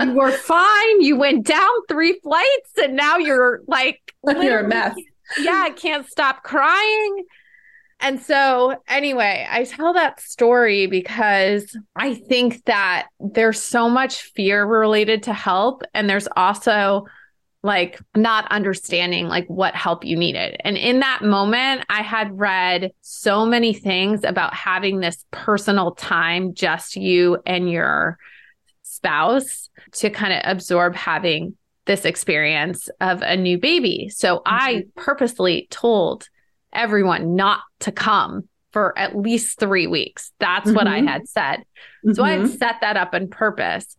you 0.01 0.12
were 0.14 0.33
fine. 0.33 1.01
You 1.01 1.16
went 1.16 1.46
down 1.46 1.70
three 1.88 2.18
flights 2.22 2.72
and 2.83 2.94
now 2.96 3.16
you're 3.16 3.61
like, 3.66 4.01
You're 4.27 4.61
a 4.61 4.68
mess. 4.68 4.96
yeah, 5.38 5.62
I 5.64 5.70
can't 5.70 6.07
stop 6.07 6.42
crying. 6.42 7.25
And 8.03 8.20
so, 8.20 8.83
anyway, 8.88 9.46
I 9.48 9.62
tell 9.62 9.92
that 9.92 10.20
story 10.20 10.88
because 10.88 11.77
I 11.94 12.14
think 12.14 12.64
that 12.64 13.07
there's 13.20 13.62
so 13.62 13.88
much 13.88 14.22
fear 14.35 14.64
related 14.66 15.22
to 15.25 15.33
help. 15.33 15.85
And 15.94 16.11
there's 16.11 16.27
also 16.37 17.07
like 17.62 18.01
not 18.16 18.51
understanding 18.51 19.29
like 19.29 19.46
what 19.46 19.75
help 19.75 20.05
you 20.05 20.16
needed. 20.16 20.57
And 20.61 20.77
in 20.77 21.01
that 21.01 21.22
moment, 21.22 21.85
I 21.88 22.03
had 22.03 22.38
read 22.38 22.90
so 23.03 23.46
many 23.46 23.72
things 23.72 24.25
about 24.25 24.53
having 24.53 24.98
this 24.98 25.25
personal 25.31 25.92
time, 25.92 26.55
just 26.55 26.96
you 26.96 27.38
and 27.46 27.70
your 27.70 28.18
spouse 28.83 29.70
to 29.92 30.11
kind 30.11 30.33
of 30.33 30.40
absorb 30.44 30.94
having 30.94 31.57
this 31.87 32.05
experience 32.05 32.88
of 33.01 33.22
a 33.22 33.37
new 33.37 33.59
baby. 33.59 34.09
So 34.09 34.42
I 34.44 34.85
purposely 34.96 35.68
told 35.70 36.29
everyone 36.72 37.37
not 37.37 37.61
to 37.81 37.92
come 37.92 38.48
for 38.72 38.96
at 38.98 39.16
least 39.16 39.59
three 39.61 39.87
weeks. 39.87 40.33
That's 40.40 40.70
what 40.72 40.87
I 40.87 41.01
Mhm. 41.01 41.09
had 41.09 41.29
said. 41.29 41.64
So 42.14 42.25
I 42.25 42.33
had 42.33 42.42
Mhm. 42.42 42.59
set 42.59 42.81
that 42.81 42.96
up 42.96 43.11
on 43.14 43.29
purpose. 43.29 43.96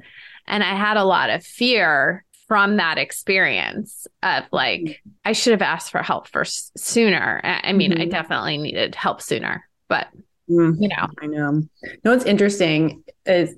And 0.48 0.64
I 0.64 0.76
had 0.76 0.98
a 0.98 1.04
lot 1.04 1.30
of 1.30 1.46
fear 1.46 2.26
from 2.48 2.78
that 2.78 2.98
experience 2.98 4.08
of 4.22 4.44
like, 4.52 5.02
I 5.26 5.32
should 5.34 5.52
have 5.52 5.62
asked 5.62 5.92
for 5.92 6.04
help 6.04 6.28
first 6.28 6.78
sooner. 6.78 7.40
I 7.44 7.70
I 7.70 7.74
mean, 7.74 7.94
I 7.94 8.06
Mhm. 8.06 8.12
definitely 8.12 8.58
needed 8.58 8.96
help 8.96 9.22
sooner, 9.22 9.68
but 9.90 10.08
Mhm. 10.50 10.76
you 10.80 10.90
know, 10.90 11.08
I 11.22 11.28
know. 11.28 11.64
No, 12.04 12.12
what's 12.12 12.26
interesting 12.26 13.04
is 13.26 13.56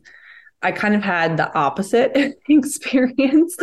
I 0.62 0.72
kind 0.72 0.96
of 0.96 1.04
had 1.04 1.38
the 1.38 1.54
opposite 1.54 2.16
experience 2.50 3.56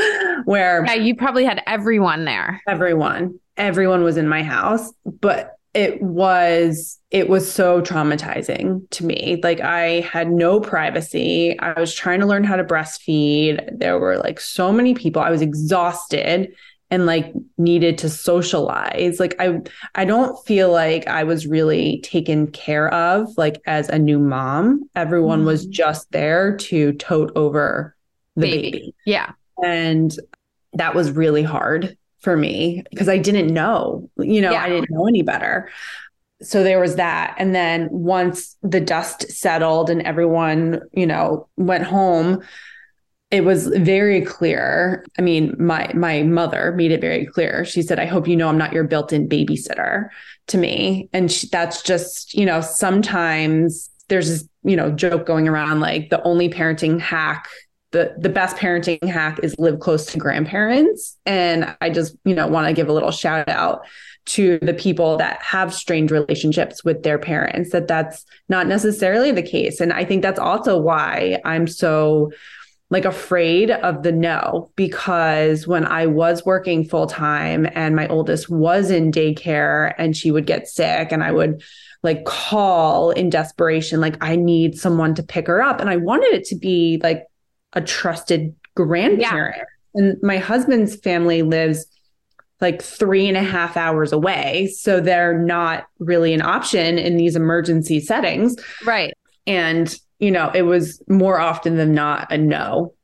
where 0.45 0.85
yeah, 0.87 0.95
you 0.95 1.15
probably 1.17 1.45
had 1.45 1.63
everyone 1.67 2.25
there. 2.25 2.61
everyone, 2.69 3.39
everyone 3.57 4.03
was 4.05 4.17
in 4.17 4.29
my 4.29 4.43
house, 4.43 4.93
but 5.05 5.57
it 5.75 6.03
was 6.03 6.99
it 7.11 7.29
was 7.29 7.51
so 7.51 7.81
traumatizing 7.81 8.89
to 8.91 9.05
me. 9.07 9.41
Like 9.43 9.61
I 9.61 10.01
had 10.01 10.31
no 10.31 10.61
privacy. 10.61 11.59
I 11.59 11.79
was 11.81 11.95
trying 11.95 12.21
to 12.21 12.27
learn 12.27 12.45
how 12.45 12.57
to 12.57 12.65
breastfeed. 12.65 13.79
There 13.79 13.99
were 13.99 14.19
like 14.19 14.39
so 14.41 14.71
many 14.73 14.95
people. 14.95 15.23
I 15.23 15.31
was 15.31 15.41
exhausted 15.43 16.55
and 16.91 17.07
like 17.07 17.33
needed 17.57 17.97
to 17.99 18.11
socialize. 18.11 19.19
Like 19.19 19.35
I 19.39 19.61
I 19.95 20.05
don't 20.05 20.37
feel 20.47 20.71
like 20.71 21.07
I 21.07 21.25
was 21.25 21.47
really 21.47 22.01
taken 22.03 22.49
care 22.51 22.93
of 22.93 23.29
like 23.39 23.63
as 23.67 23.89
a 23.89 23.99
new 23.99 24.19
mom. 24.19 24.91
Everyone 24.95 25.47
was 25.47 25.67
Mhm. 25.67 25.71
just 25.71 26.13
there 26.13 26.55
to 26.59 26.93
tote 26.95 27.33
over 27.35 27.97
the 28.37 28.43
Baby. 28.43 28.71
baby. 28.73 28.95
Yeah. 29.07 29.33
And 29.65 30.15
that 30.75 30.95
was 30.95 31.11
really 31.11 31.43
hard 31.43 31.97
for 32.23 32.37
me 32.37 32.83
because 32.91 33.09
I 33.09 33.19
didn't 33.19 33.53
know, 33.53 34.09
you 34.19 34.41
know, 34.41 34.53
Yeah. 34.53 34.63
I 34.63 34.69
didn't 34.69 34.91
know 34.91 35.07
any 35.07 35.23
better. 35.23 35.69
So 36.41 36.63
there 36.65 36.81
was 36.81 36.97
that. 36.97 37.35
And 37.39 37.55
then 37.55 37.89
once 37.91 38.57
the 38.63 38.81
dust 38.81 39.31
settled 39.31 39.91
and 39.91 40.03
everyone, 40.03 40.81
you 40.93 41.07
know, 41.07 41.49
went 41.57 41.85
home, 41.85 42.43
it 43.31 43.45
was 43.45 43.69
very 43.69 44.21
clear. 44.23 45.05
I 45.19 45.23
mean, 45.23 45.55
my 45.59 45.91
my 45.95 46.23
mother 46.23 46.73
made 46.77 46.93
it 46.93 47.01
very 47.01 47.25
clear. 47.25 47.65
She 47.65 47.81
said, 47.81 47.99
"I 47.99 48.05
hope 48.05 48.29
you 48.29 48.37
know 48.37 48.49
I'm 48.49 48.59
not 48.59 48.75
your 48.75 48.85
built-in 48.85 49.29
babysitter." 49.29 50.09
To 50.49 50.59
me, 50.59 51.09
and 51.15 51.31
she, 51.33 51.47
that's 51.51 51.83
just 51.83 52.35
you 52.35 52.45
know 52.45 52.61
sometimes 52.61 53.89
there's 54.09 54.29
this 54.29 54.49
you 54.65 54.77
know 54.77 54.91
joke 54.91 55.25
going 55.25 55.49
around 55.49 55.81
like 55.81 56.11
the 56.11 56.23
only 56.25 56.51
parenting 56.51 57.01
hack 57.01 57.49
the 57.93 58.15
the 58.19 58.29
best 58.29 58.57
parenting 58.57 59.03
hack 59.05 59.39
is 59.43 59.55
live 59.59 59.81
close 59.81 60.07
to 60.07 60.19
grandparents. 60.19 61.17
And 61.25 61.75
i 61.81 61.91
just 61.91 62.17
you 62.25 62.35
know 62.35 62.47
want 62.47 62.67
to 62.67 62.73
give 62.73 62.89
a 62.89 62.93
little 62.93 63.11
shout 63.11 63.49
out 63.49 63.87
to 64.25 64.59
the 64.63 64.75
people 64.75 65.17
that 65.17 65.41
have 65.43 65.75
strained 65.75 66.11
relationships 66.11 66.85
with 66.85 67.03
their 67.03 67.19
parents 67.19 67.71
that 67.71 67.89
that's 67.89 68.25
not 68.49 68.67
necessarily 68.67 69.31
the 69.31 69.43
case. 69.43 69.81
And 69.81 69.93
i 69.93 70.05
think 70.05 70.23
that's 70.23 70.41
also 70.41 70.79
why 70.79 71.41
i'm 71.45 71.67
so 71.67 72.31
like 72.93 73.07
afraid 73.07 73.71
of 73.71 74.03
the 74.03 74.13
no 74.13 74.71
because 74.77 75.67
when 75.67 75.87
I 75.87 76.05
was 76.05 76.45
working 76.45 76.85
full 76.85 77.07
time 77.07 77.67
and 77.73 77.97
my 77.97 78.07
oldest 78.09 78.51
was 78.51 78.91
in 78.91 79.11
daycare 79.11 79.95
and 79.97 80.15
she 80.15 80.31
would 80.31 80.47
get 80.47 80.69
sick 80.69 81.11
and 81.11 81.25
I 81.25 81.33
would 81.33 81.63
like 82.03 82.27
call 82.27 83.11
in 83.11 83.31
desperation 83.31 84.03
like 84.03 84.23
I 84.23 84.37
need 84.37 84.77
someone 84.77 85.15
to 85.15 85.23
pick 85.23 85.47
her 85.47 85.63
up. 85.63 85.81
And 85.81 85.89
I 85.89 85.97
wanted 85.97 86.35
it 86.35 86.45
to 86.49 86.55
be 86.55 87.01
like 87.03 87.25
a 87.75 87.81
trusted 87.81 88.55
grandparent. 88.75 89.63
And 89.95 90.17
my 90.23 90.39
husband's 90.39 90.97
family 90.97 91.43
lives 91.43 91.87
like 92.61 92.81
three 92.81 93.27
and 93.29 93.37
a 93.37 93.43
half 93.43 93.77
hours 93.77 94.13
away 94.13 94.69
so 94.69 95.01
they're 95.01 95.37
not 95.39 95.87
really 95.99 96.33
an 96.33 96.41
option 96.43 96.97
in 96.99 97.17
these 97.17 97.35
emergency 97.37 97.99
settings. 98.01 98.57
Right. 98.85 99.13
and 99.47 99.99
you 100.21 100.31
know 100.31 100.51
it 100.55 100.63
was 100.63 101.03
more 101.09 101.41
often 101.41 101.77
than 101.77 101.93
not 101.95 102.31
a 102.33 102.39
no. 102.39 102.95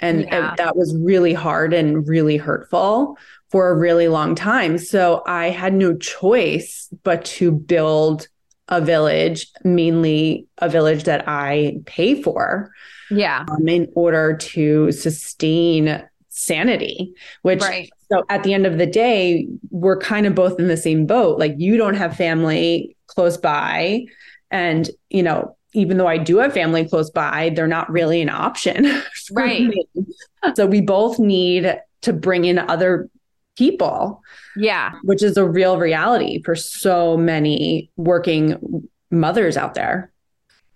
And 0.00 0.22
it- 0.22 0.56
that 0.56 0.74
was 0.76 0.96
really 0.96 1.34
hard 1.34 1.74
and 1.74 2.08
really 2.08 2.38
hurtful 2.38 3.18
for 3.50 3.68
a 3.68 3.76
really 3.76 4.08
long 4.08 4.34
time. 4.34 4.78
So 4.78 5.22
i 5.26 5.50
had 5.50 5.74
no 5.74 5.94
choice 5.94 6.88
but 7.04 7.24
to 7.26 7.52
build 7.52 8.26
a 8.68 8.80
village 8.80 9.46
mainly 9.64 10.46
a 10.58 10.68
village 10.70 11.04
that 11.04 11.24
i 11.28 11.76
pay 11.84 12.22
for 12.22 12.70
Yeah. 13.10 13.44
um, 13.50 13.68
in 13.68 13.88
order 13.94 14.36
to 14.36 14.90
sustain 14.92 16.02
sanity 16.34 17.12
which 17.42 17.60
Right. 17.60 17.90
so 18.10 18.24
at 18.30 18.42
the 18.42 18.54
end 18.54 18.66
of 18.66 18.78
the 18.78 18.86
day, 18.86 19.46
we're 19.70 19.98
kind 19.98 20.26
of 20.26 20.34
both 20.34 20.58
in 20.58 20.66
the 20.66 20.78
same 20.78 21.04
boat. 21.04 21.38
Like 21.38 21.54
you 21.58 21.76
don't 21.76 21.94
have 21.94 22.16
family 22.16 22.96
close 23.06 23.36
by. 23.36 24.06
And, 24.50 24.88
you 25.10 25.22
know, 25.22 25.56
even 25.74 25.98
though 25.98 26.06
I 26.06 26.16
do 26.18 26.38
have 26.38 26.52
family 26.54 26.86
close 26.88 27.10
by, 27.10 27.50
they're 27.54 27.66
not 27.66 27.90
really 27.90 28.20
an 28.22 28.28
option. 28.30 28.86
Right. 29.32 29.62
me. 29.62 29.86
So 30.54 30.66
we 30.66 30.80
both 30.80 31.18
need 31.18 31.76
to 32.02 32.12
bring 32.12 32.44
in 32.46 32.58
other 32.58 33.08
people, 33.56 34.20
Yeah. 34.56 34.92
which 35.04 35.22
is 35.22 35.36
a 35.36 35.48
real 35.48 35.78
reality 35.78 36.42
for 36.42 36.54
so 36.54 37.16
many 37.16 37.90
working 37.96 38.88
mothers 39.10 39.56
out 39.56 39.74
there. 39.74 40.11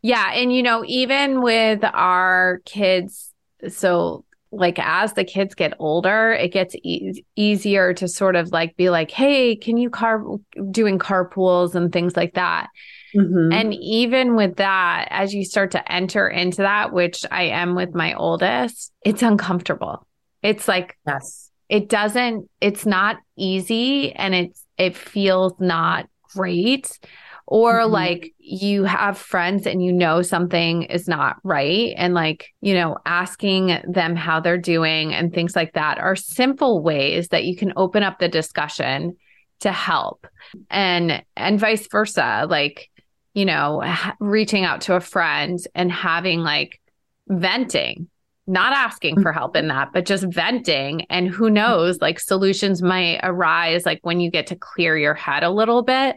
Yeah. 0.07 0.31
And, 0.35 0.53
you 0.53 0.62
know, 0.62 0.85
even 0.87 1.42
with 1.42 1.83
our 1.83 2.61
kids, 2.64 3.33
so 3.69 4.25
like 4.53 4.79
as 4.79 5.14
the 5.14 5.25
kids 5.25 5.57
get 5.57 5.75
older, 5.81 6.31
it 6.33 6.53
gets 6.53 6.77
e- 6.85 7.25
easier 7.35 7.92
to 7.95 8.07
sort 8.07 8.37
of 8.37 8.53
like 8.53 8.77
be 8.77 8.88
like, 8.88 9.11
hey, 9.11 9.57
can 9.57 9.77
you 9.77 9.90
car 9.90 10.23
doing 10.71 11.01
carpools 11.01 11.75
and 11.75 11.92
things 11.92 12.16
like 12.16 12.35
that. 12.35 12.69
Mm-hmm. 13.16 13.53
And 13.53 13.75
even 13.75 14.37
with 14.37 14.59
that, 14.59 15.09
as 15.11 15.35
you 15.35 15.45
start 15.45 15.73
to 15.73 15.92
enter 15.92 16.29
into 16.29 16.59
that, 16.59 16.92
which 16.92 17.25
I 17.33 17.42
am 17.45 17.75
with 17.75 17.92
my 17.92 18.14
oldest, 18.14 18.92
it's 19.05 19.23
uncomfortable. 19.23 20.07
It's 20.40 20.69
like, 20.69 20.97
yes, 21.05 21.51
it 21.69 21.88
doesn't, 21.88 22.49
it's 22.61 22.87
not 22.87 23.16
easy 23.37 24.12
and 24.12 24.37
it's, 24.37 24.64
it 24.79 24.97
feels 24.97 25.55
not 25.59 26.09
great 26.33 26.97
or 27.47 27.81
mm-hmm. 27.81 27.93
like 27.93 28.35
you 28.39 28.85
have 28.85 29.17
friends 29.17 29.67
and 29.67 29.83
you 29.83 29.93
know 29.93 30.23
something 30.23 30.83
is 30.85 31.09
not 31.09 31.37
right 31.43 31.95
and 31.97 32.15
like 32.15 32.53
you 32.61 32.75
know 32.75 32.97
asking 33.07 33.79
them 33.89 34.17
how 34.17 34.41
they're 34.41 34.59
doing 34.59 35.15
and 35.15 35.33
things 35.33 35.55
like 35.55 35.73
that 35.75 35.99
are 35.99 36.17
simple 36.17 36.83
ways 36.83 37.29
that 37.29 37.45
you 37.45 37.57
can 37.57 37.73
open 37.77 38.03
up 38.03 38.19
the 38.19 38.29
discussion 38.29 39.17
to 39.61 39.73
help 39.73 40.27
and 40.71 41.23
and 41.37 41.59
vice 41.61 41.87
versa 41.89 42.47
like 42.51 42.91
you 43.33 43.45
know 43.45 43.81
ha- 43.81 44.17
reaching 44.21 44.65
out 44.65 44.83
to 44.83 44.95
a 44.95 45.01
friend 45.01 45.59
and 45.75 45.91
having 45.91 46.41
like 46.41 46.81
venting 47.29 48.09
not 48.47 48.73
asking 48.73 49.21
for 49.23 49.33
help 49.33 49.57
in 49.57 49.69
that, 49.69 49.93
but 49.93 50.07
just 50.07 50.25
venting. 50.25 51.05
And 51.11 51.29
who 51.29 51.51
knows, 51.51 52.01
like 52.01 52.21
solutions 52.21 52.81
might 52.81 53.19
arise 53.23 53.85
like 53.85 53.99
when 54.03 54.21
you 54.21 54.31
get 54.31 54.47
to 54.49 54.57
clear 54.57 54.97
your 54.97 55.15
head 55.15 55.43
a 55.43 55.51
little 55.51 55.83
bit. 55.83 56.17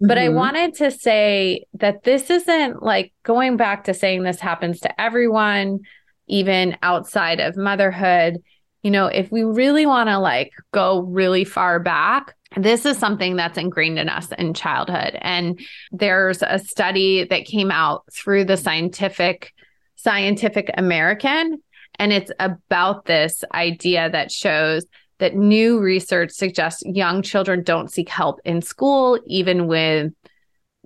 But 0.00 0.16
mm-hmm. 0.16 0.32
I 0.32 0.36
wanted 0.36 0.74
to 0.76 0.90
say 0.90 1.64
that 1.74 2.02
this 2.04 2.30
isn't 2.30 2.82
like 2.82 3.12
going 3.22 3.56
back 3.56 3.84
to 3.84 3.94
saying 3.94 4.22
this 4.22 4.40
happens 4.40 4.80
to 4.80 5.00
everyone, 5.00 5.80
even 6.26 6.76
outside 6.82 7.40
of 7.40 7.56
motherhood. 7.56 8.38
You 8.82 8.90
know, 8.90 9.06
if 9.06 9.30
we 9.30 9.42
really 9.42 9.84
want 9.84 10.08
to 10.08 10.18
like 10.18 10.52
go 10.72 11.00
really 11.00 11.44
far 11.44 11.78
back, 11.80 12.34
this 12.56 12.86
is 12.86 12.98
something 12.98 13.36
that's 13.36 13.58
ingrained 13.58 13.98
in 13.98 14.08
us 14.08 14.32
in 14.38 14.54
childhood. 14.54 15.18
And 15.20 15.60
there's 15.92 16.42
a 16.42 16.58
study 16.58 17.24
that 17.24 17.44
came 17.44 17.70
out 17.70 18.04
through 18.12 18.44
the 18.44 18.56
scientific 18.56 19.52
Scientific 19.96 20.70
American 20.78 21.58
and 22.00 22.14
it's 22.14 22.32
about 22.40 23.04
this 23.04 23.44
idea 23.52 24.08
that 24.08 24.32
shows 24.32 24.86
that 25.20 25.36
new 25.36 25.78
research 25.78 26.32
suggests 26.32 26.82
young 26.84 27.22
children 27.22 27.62
don't 27.62 27.90
seek 27.90 28.08
help 28.08 28.40
in 28.44 28.60
school, 28.60 29.18
even 29.26 29.66
when 29.66 30.14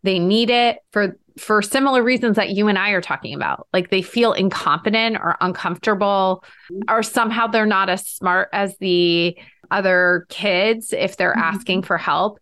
they 0.02 0.18
need 0.18 0.50
it 0.50 0.78
for 0.92 1.16
for 1.36 1.62
similar 1.62 2.02
reasons 2.02 2.36
that 2.36 2.50
you 2.50 2.68
and 2.68 2.78
I 2.78 2.90
are 2.90 3.00
talking 3.00 3.34
about. 3.34 3.66
Like 3.72 3.90
they 3.90 4.02
feel 4.02 4.32
incompetent 4.32 5.16
or 5.16 5.36
uncomfortable, 5.40 6.44
or 6.88 7.02
somehow 7.02 7.48
they're 7.48 7.66
not 7.66 7.88
as 7.88 8.06
smart 8.06 8.50
as 8.52 8.76
the 8.78 9.36
other 9.70 10.26
kids 10.28 10.92
if 10.92 11.16
they're 11.16 11.32
mm-hmm. 11.32 11.56
asking 11.56 11.82
for 11.82 11.98
help. 11.98 12.38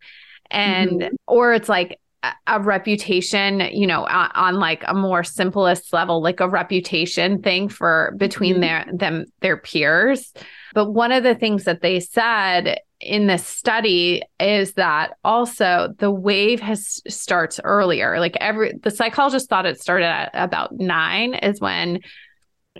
And, 0.50 0.90
mm-hmm. 0.90 1.14
or 1.26 1.54
it's 1.54 1.68
like 1.70 1.98
a 2.46 2.60
reputation, 2.60 3.60
you 3.72 3.86
know, 3.86 4.04
on, 4.06 4.30
on, 4.34 4.54
like 4.60 4.84
a 4.86 4.94
more 4.94 5.24
simplest 5.24 5.92
level, 5.92 6.22
like 6.22 6.40
a 6.40 6.48
reputation 6.48 7.42
thing 7.42 7.68
for 7.68 8.14
between 8.16 8.54
mm-hmm. 8.54 8.60
their 8.60 8.86
them 8.92 9.24
their 9.40 9.56
peers. 9.56 10.32
But 10.72 10.92
one 10.92 11.12
of 11.12 11.24
the 11.24 11.34
things 11.34 11.64
that 11.64 11.80
they 11.80 11.98
said 12.00 12.78
in 13.00 13.26
this 13.26 13.44
study 13.44 14.22
is 14.38 14.74
that 14.74 15.14
also 15.24 15.92
the 15.98 16.10
wave 16.10 16.60
has 16.60 17.02
starts 17.08 17.58
earlier. 17.64 18.20
Like 18.20 18.36
every 18.40 18.72
the 18.80 18.90
psychologist 18.90 19.48
thought 19.48 19.66
it 19.66 19.80
started 19.80 20.06
at 20.06 20.30
about 20.32 20.72
nine 20.72 21.34
is 21.34 21.60
when 21.60 22.00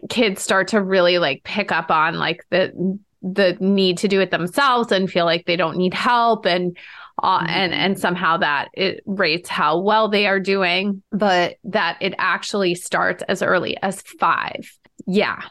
kids 0.09 0.41
start 0.41 0.69
to 0.69 0.83
really 0.83 1.19
like 1.19 1.43
pick 1.43 1.73
up 1.73 1.91
on 1.91 2.15
like 2.15 2.45
the 2.51 2.99
the 3.23 3.57
need 3.61 3.99
to 3.99 4.09
do 4.09 4.21
it 4.21 4.31
themselves 4.31 4.91
and 4.91 5.11
feel 5.11 5.25
like 5.25 5.47
they 5.47 5.57
don't 5.57 5.77
need 5.77 5.95
help 5.95 6.45
and 6.45 6.77
uh, 7.23 7.41
mm-hmm. 7.41 7.49
and 7.49 7.75
and 7.75 7.99
somehow 7.99 8.37
that 8.39 8.69
it 8.75 9.03
rates 9.07 9.49
how 9.49 9.79
well 9.79 10.09
they 10.09 10.27
are 10.27 10.41
doing, 10.41 11.03
but 11.11 11.57
that 11.65 11.99
it 12.01 12.15
actually 12.19 12.75
starts 12.75 13.23
as 13.29 13.43
early 13.43 13.77
as 13.83 14.03
five. 14.03 14.71
Yeah, 15.07 15.43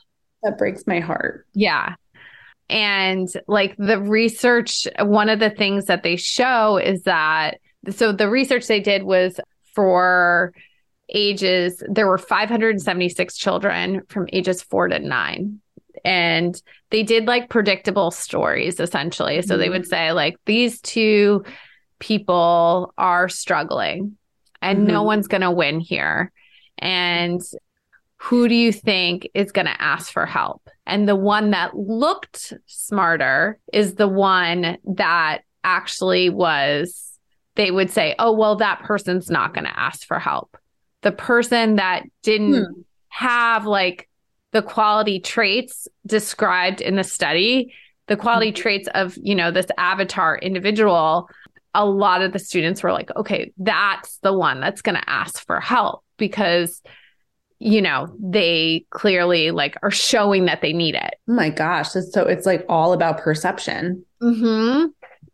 that 0.43 0.57
breaks 0.57 0.85
my 0.87 0.99
heart. 0.99 1.45
Yeah. 1.53 1.95
And 2.69 3.27
like 3.47 3.75
the 3.77 3.99
research, 3.99 4.87
one 4.99 5.27
of 5.27 5.39
the 5.39 5.49
things 5.49 5.85
that 5.85 6.03
they 6.03 6.15
show 6.15 6.77
is 6.77 7.03
that 7.03 7.57
so 7.89 8.11
the 8.13 8.29
research 8.29 8.67
they 8.67 8.79
did 8.79 9.03
was 9.03 9.39
for 9.75 10.53
ages, 11.13 11.83
there 11.89 12.07
were 12.07 12.17
576 12.17 13.37
children 13.37 14.03
from 14.07 14.27
ages 14.31 14.61
four 14.61 14.87
to 14.87 14.99
nine 14.99 15.59
and 16.03 16.61
they 16.89 17.03
did 17.03 17.27
like 17.27 17.49
predictable 17.49 18.11
stories 18.11 18.79
essentially. 18.79 19.37
Mm-hmm. 19.37 19.47
So 19.47 19.57
they 19.57 19.69
would 19.69 19.83
mm-hmm. 19.83 19.89
say 19.89 20.11
like 20.11 20.37
these 20.45 20.81
two 20.81 21.43
people 21.99 22.93
are 22.97 23.29
struggling 23.29 24.17
and 24.61 24.79
mm-hmm. 24.79 24.87
no 24.87 25.03
one's 25.03 25.27
going 25.27 25.41
to 25.41 25.51
win 25.51 25.79
here. 25.79 26.31
And 26.77 27.41
who 28.17 28.47
do 28.47 28.55
you 28.55 28.71
think 28.71 29.27
is 29.33 29.51
going 29.51 29.65
to 29.65 29.81
ask 29.81 30.11
for 30.11 30.25
help? 30.25 30.69
And 30.85 31.07
the 31.07 31.15
one 31.15 31.51
that 31.51 31.75
looked 31.75 32.53
smarter 32.67 33.59
is 33.73 33.95
the 33.95 34.07
one 34.07 34.77
that 34.95 35.39
actually 35.63 36.29
was 36.29 37.07
they 37.55 37.69
would 37.69 37.89
say, 37.89 38.15
"Oh, 38.17 38.31
well 38.31 38.55
that 38.57 38.83
person's 38.83 39.29
not 39.29 39.53
going 39.53 39.65
to 39.65 39.79
ask 39.79 40.05
for 40.05 40.19
help." 40.19 40.57
The 41.01 41.11
person 41.11 41.75
that 41.77 42.03
didn't 42.23 42.65
hmm. 42.65 42.81
have 43.09 43.65
like 43.65 44.07
the 44.51 44.61
quality 44.61 45.19
traits 45.19 45.87
described 46.05 46.81
in 46.81 46.95
the 46.95 47.03
study, 47.03 47.73
the 48.07 48.17
quality 48.17 48.51
mm-hmm. 48.51 48.61
traits 48.61 48.89
of, 48.93 49.17
you 49.21 49.35
know, 49.35 49.51
this 49.51 49.67
avatar 49.77 50.37
individual, 50.37 51.29
a 51.73 51.85
lot 51.85 52.21
of 52.21 52.33
the 52.33 52.39
students 52.39 52.83
were 52.83 52.91
like, 52.91 53.15
okay, 53.15 53.53
that's 53.57 54.17
the 54.17 54.33
one 54.33 54.59
that's 54.59 54.81
going 54.81 54.95
to 54.95 55.09
ask 55.09 55.45
for 55.45 55.59
help 55.59 56.03
because 56.17 56.81
you 57.61 57.81
know 57.81 58.11
they 58.19 58.83
clearly 58.89 59.51
like 59.51 59.75
are 59.83 59.91
showing 59.91 60.45
that 60.45 60.61
they 60.61 60.73
need 60.73 60.95
it 60.95 61.13
oh 61.29 61.33
my 61.33 61.49
gosh 61.49 61.89
so 61.89 62.25
it's 62.25 62.45
like 62.47 62.65
all 62.67 62.91
about 62.91 63.19
perception 63.19 64.03
mm-hmm. 64.19 64.87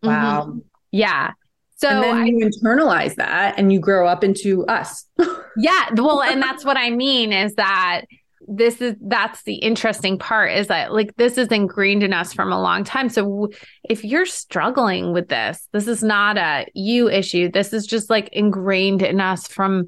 wow 0.05 0.43
mm-hmm. 0.43 0.59
yeah 0.91 1.31
so 1.77 1.87
and 1.87 2.03
then 2.03 2.17
I, 2.17 2.25
you 2.25 2.49
internalize 2.49 3.15
that 3.15 3.57
and 3.57 3.71
you 3.71 3.79
grow 3.79 4.07
up 4.07 4.25
into 4.25 4.65
us 4.65 5.05
yeah 5.57 5.89
well 5.95 6.21
and 6.21 6.41
that's 6.41 6.65
what 6.65 6.75
i 6.75 6.89
mean 6.89 7.31
is 7.31 7.55
that 7.55 8.01
this 8.47 8.81
is 8.81 8.95
that's 9.01 9.43
the 9.43 9.55
interesting 9.55 10.17
part 10.17 10.51
is 10.51 10.67
that 10.67 10.93
like 10.93 11.15
this 11.17 11.37
is 11.37 11.49
ingrained 11.49 12.01
in 12.01 12.13
us 12.13 12.33
from 12.33 12.51
a 12.51 12.61
long 12.61 12.83
time. 12.83 13.09
So 13.09 13.49
if 13.83 14.03
you're 14.03 14.25
struggling 14.25 15.13
with 15.13 15.27
this 15.27 15.67
this 15.73 15.87
is 15.87 16.01
not 16.01 16.37
a 16.37 16.65
you 16.73 17.09
issue. 17.09 17.51
This 17.51 17.73
is 17.73 17.85
just 17.85 18.09
like 18.09 18.29
ingrained 18.31 19.01
in 19.01 19.19
us 19.19 19.47
from 19.47 19.87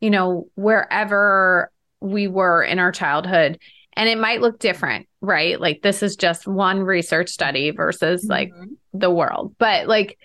you 0.00 0.10
know 0.10 0.48
wherever 0.56 1.70
we 2.00 2.26
were 2.26 2.62
in 2.62 2.78
our 2.78 2.92
childhood. 2.92 3.58
And 3.96 4.08
it 4.08 4.18
might 4.18 4.40
look 4.40 4.58
different 4.58 5.06
right? 5.22 5.60
Like 5.60 5.82
this 5.82 6.02
is 6.02 6.16
just 6.16 6.48
one 6.48 6.80
research 6.80 7.28
study 7.28 7.72
versus 7.72 8.22
mm-hmm. 8.22 8.30
like 8.30 8.52
the 8.92 9.10
world. 9.10 9.54
But 9.58 9.86
like 9.86 10.18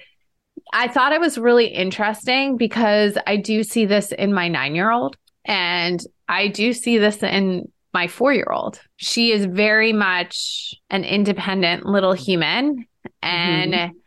i 0.74 0.88
thought 0.88 1.12
it 1.12 1.20
was 1.20 1.38
really 1.38 1.68
interesting 1.68 2.58
because 2.58 3.20
i 3.28 3.36
do 3.36 3.62
see 3.62 3.86
this 3.86 4.12
in 4.12 4.34
my 4.34 4.48
9 4.48 4.74
year 4.74 4.90
old 4.90 5.16
and 5.46 6.02
I 6.28 6.48
do 6.48 6.74
see 6.74 6.98
this 6.98 7.22
in 7.22 7.72
my 7.96 8.08
four 8.10 8.34
year 8.34 8.50
old. 8.52 8.82
She 8.98 9.32
is 9.32 9.46
very 9.46 9.94
much 9.94 10.76
an 10.90 11.06
independent 11.06 11.86
little 11.86 12.12
human. 12.12 12.86
And 13.22 13.74
mm-hmm. 13.74 13.98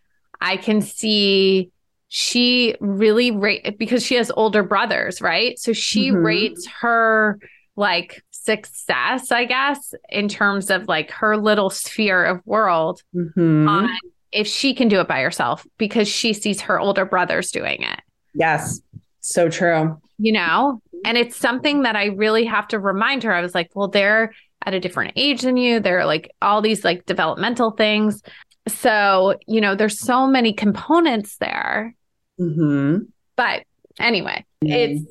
I 0.43 0.59
can 0.59 0.83
see 0.83 1.71
she 2.09 2.77
really 2.81 3.31
rate 3.31 3.79
because 3.79 4.05
she 4.05 4.17
has 4.17 4.31
older 4.37 4.63
brothers, 4.63 5.23
right? 5.23 5.59
So 5.59 5.73
she 5.73 6.11
mm-hmm. 6.11 6.19
rates 6.19 6.69
her 6.81 7.39
like 7.77 8.23
success, 8.31 9.33
I 9.33 9.47
guess, 9.47 9.95
in 10.11 10.29
terms 10.29 10.71
of 10.71 10.87
like 10.87 11.11
her 11.13 11.39
little 11.39 11.71
sphere 11.71 12.25
of 12.25 12.43
world 12.45 13.03
mm-hmm. 13.17 13.69
on 13.69 13.89
if 14.33 14.47
she 14.47 14.75
can 14.75 14.89
do 14.89 15.01
it 15.01 15.09
by 15.09 15.23
herself 15.23 15.67
because 15.79 16.09
she 16.09 16.35
sees 16.35 16.61
her 16.61 16.79
older 16.79 17.07
brothers 17.07 17.51
doing 17.51 17.83
it. 17.83 18.01
Yes. 18.35 18.83
So 19.21 19.49
true. 19.49 19.99
You 20.19 20.33
know, 20.33 20.83
and 21.05 21.17
it's 21.17 21.37
something 21.37 21.83
that 21.83 21.97
I 21.97 22.07
really 22.07 22.45
have 22.45 22.69
to 22.69 22.79
remind 22.79 23.23
her. 23.23 23.33
I 23.33 23.41
was 23.41 23.55
like, 23.55 23.71
well, 23.75 23.89
they're 23.89 24.33
at 24.65 24.75
a 24.75 24.81
different 24.81 25.13
age 25.17 25.43
than 25.43 25.57
you. 25.57 25.81
They're 25.81 26.05
like 26.05 26.31
all 26.43 26.61
these 26.61 26.85
like 26.85 27.07
developmental 27.07 27.71
things. 27.73 28.23
So, 28.67 29.39
you 29.47 29.61
know, 29.61 29.75
there's 29.75 29.99
so 29.99 30.27
many 30.27 30.53
components 30.53 31.37
there. 31.37 31.95
Mm-hmm. 32.41 33.05
But 33.37 33.63
anyway, 33.99 34.45
mm-hmm. 34.65 34.73
it's 34.73 35.05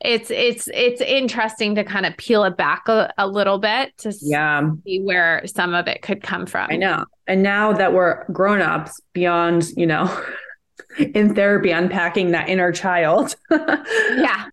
it's 0.00 0.30
it's 0.30 0.68
it's 0.72 1.00
interesting 1.00 1.74
to 1.74 1.84
kind 1.84 2.06
of 2.06 2.16
peel 2.16 2.44
it 2.44 2.56
back 2.56 2.88
a, 2.88 3.12
a 3.18 3.26
little 3.26 3.58
bit 3.58 3.96
to 3.98 4.16
yeah. 4.22 4.68
see 4.84 5.00
where 5.00 5.42
some 5.46 5.74
of 5.74 5.88
it 5.88 6.02
could 6.02 6.22
come 6.22 6.46
from. 6.46 6.70
I 6.70 6.76
know. 6.76 7.04
And 7.26 7.42
now 7.42 7.72
that 7.72 7.92
we're 7.92 8.24
grown-ups 8.32 9.00
beyond, 9.12 9.68
you 9.76 9.86
know, 9.86 10.24
in 10.98 11.34
therapy 11.34 11.70
unpacking 11.70 12.32
that 12.32 12.48
inner 12.48 12.72
child. 12.72 13.36
yeah 13.50 14.46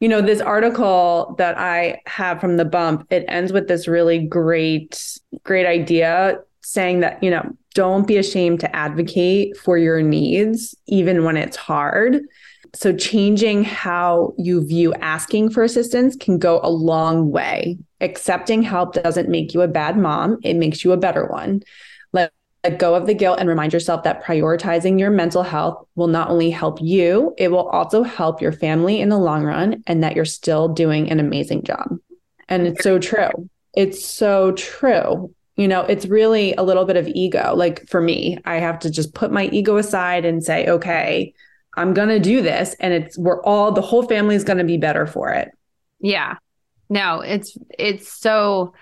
you 0.00 0.08
know, 0.08 0.22
this 0.22 0.40
article 0.40 1.34
that 1.36 1.58
I 1.58 2.00
have 2.06 2.40
from 2.40 2.56
the 2.56 2.64
bump, 2.64 3.06
it 3.10 3.24
ends 3.28 3.52
with 3.52 3.68
this 3.68 3.86
really 3.86 4.18
great, 4.18 5.20
great 5.44 5.66
idea 5.66 6.40
saying 6.62 7.00
that, 7.00 7.22
you 7.22 7.30
know, 7.30 7.44
don't 7.74 8.06
be 8.06 8.16
ashamed 8.16 8.60
to 8.60 8.74
advocate 8.76 9.56
for 9.56 9.76
your 9.76 10.02
needs, 10.02 10.74
even 10.86 11.24
when 11.24 11.36
it's 11.36 11.56
hard. 11.56 12.20
So, 12.74 12.94
changing 12.94 13.64
how 13.64 14.32
you 14.38 14.64
view 14.66 14.94
asking 14.94 15.50
for 15.50 15.62
assistance 15.62 16.16
can 16.16 16.38
go 16.38 16.60
a 16.62 16.70
long 16.70 17.30
way. 17.30 17.78
Accepting 18.00 18.62
help 18.62 18.94
doesn't 18.94 19.28
make 19.28 19.54
you 19.54 19.60
a 19.62 19.68
bad 19.68 19.98
mom, 19.98 20.38
it 20.42 20.54
makes 20.54 20.84
you 20.84 20.92
a 20.92 20.96
better 20.96 21.26
one. 21.26 21.62
Let, 22.64 22.78
go 22.78 22.94
of 22.94 23.06
the 23.06 23.14
guilt 23.14 23.38
and 23.40 23.48
remind 23.48 23.72
yourself 23.72 24.02
that 24.04 24.22
prioritizing 24.22 24.98
your 24.98 25.10
mental 25.10 25.42
health 25.42 25.86
will 25.94 26.08
not 26.08 26.30
only 26.30 26.50
help 26.50 26.80
you, 26.80 27.34
it 27.38 27.50
will 27.50 27.68
also 27.68 28.02
help 28.02 28.40
your 28.40 28.52
family 28.52 29.00
in 29.00 29.08
the 29.08 29.18
long 29.18 29.44
run, 29.44 29.82
and 29.86 30.02
that 30.02 30.16
you're 30.16 30.24
still 30.24 30.68
doing 30.68 31.10
an 31.10 31.20
amazing 31.20 31.62
job. 31.62 31.96
And 32.48 32.66
it's 32.66 32.82
so 32.82 32.98
true. 32.98 33.48
It's 33.74 34.04
so 34.04 34.52
true 34.52 35.32
you 35.60 35.68
know, 35.68 35.82
it's 35.82 36.06
really 36.06 36.54
a 36.54 36.62
little 36.62 36.86
bit 36.86 36.96
of 36.96 37.06
ego. 37.06 37.52
Like 37.54 37.86
for 37.86 38.00
me, 38.00 38.38
I 38.46 38.56
have 38.56 38.78
to 38.78 38.90
just 38.90 39.12
put 39.12 39.30
my 39.30 39.44
ego 39.48 39.76
aside 39.76 40.24
and 40.24 40.42
say, 40.42 40.66
okay, 40.66 41.34
I'm 41.74 41.92
going 41.92 42.08
to 42.08 42.18
do 42.18 42.40
this. 42.40 42.74
And 42.80 42.94
it's, 42.94 43.18
we're 43.18 43.42
all, 43.42 43.70
the 43.70 43.82
whole 43.82 44.02
family 44.04 44.36
is 44.36 44.42
going 44.42 44.56
to 44.56 44.64
be 44.64 44.78
better 44.78 45.06
for 45.06 45.30
it. 45.34 45.50
Yeah. 45.98 46.36
No, 46.88 47.20
it's, 47.20 47.58
it's 47.78 48.10
so, 48.10 48.72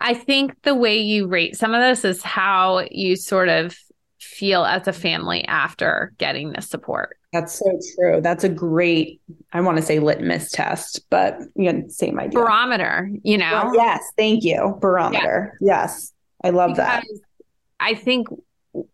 I 0.00 0.14
think 0.14 0.60
the 0.62 0.74
way 0.74 0.98
you 0.98 1.26
rate 1.26 1.56
some 1.56 1.74
of 1.74 1.80
this 1.80 2.04
is 2.04 2.22
how 2.22 2.86
you 2.90 3.16
sort 3.16 3.48
of 3.48 3.76
feel 4.20 4.64
as 4.64 4.88
a 4.88 4.92
family 4.92 5.44
after 5.44 6.12
getting 6.18 6.52
the 6.52 6.62
support. 6.62 7.16
That's 7.32 7.54
so 7.54 7.78
true. 7.96 8.20
That's 8.20 8.44
a 8.44 8.48
great, 8.48 9.20
I 9.52 9.60
want 9.60 9.76
to 9.78 9.82
say 9.82 9.98
litmus 9.98 10.50
test, 10.50 11.08
but 11.10 11.38
you 11.56 11.72
know, 11.72 11.84
same 11.88 12.18
idea. 12.18 12.38
Barometer, 12.38 13.10
you 13.22 13.38
know? 13.38 13.50
Well, 13.64 13.74
yes. 13.74 14.02
Thank 14.16 14.44
you. 14.44 14.78
Barometer. 14.80 15.58
Yeah. 15.60 15.84
Yes. 15.84 16.12
I 16.42 16.50
love 16.50 16.70
because 16.70 16.86
that. 16.86 17.04
I 17.80 17.94
think 17.94 18.28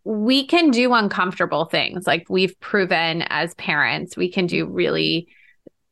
we 0.03 0.45
can 0.45 0.71
do 0.71 0.93
uncomfortable 0.93 1.65
things. 1.65 2.05
Like 2.07 2.25
we've 2.29 2.59
proven 2.59 3.23
as 3.29 3.53
parents, 3.55 4.17
we 4.17 4.29
can 4.29 4.47
do 4.47 4.65
really 4.65 5.27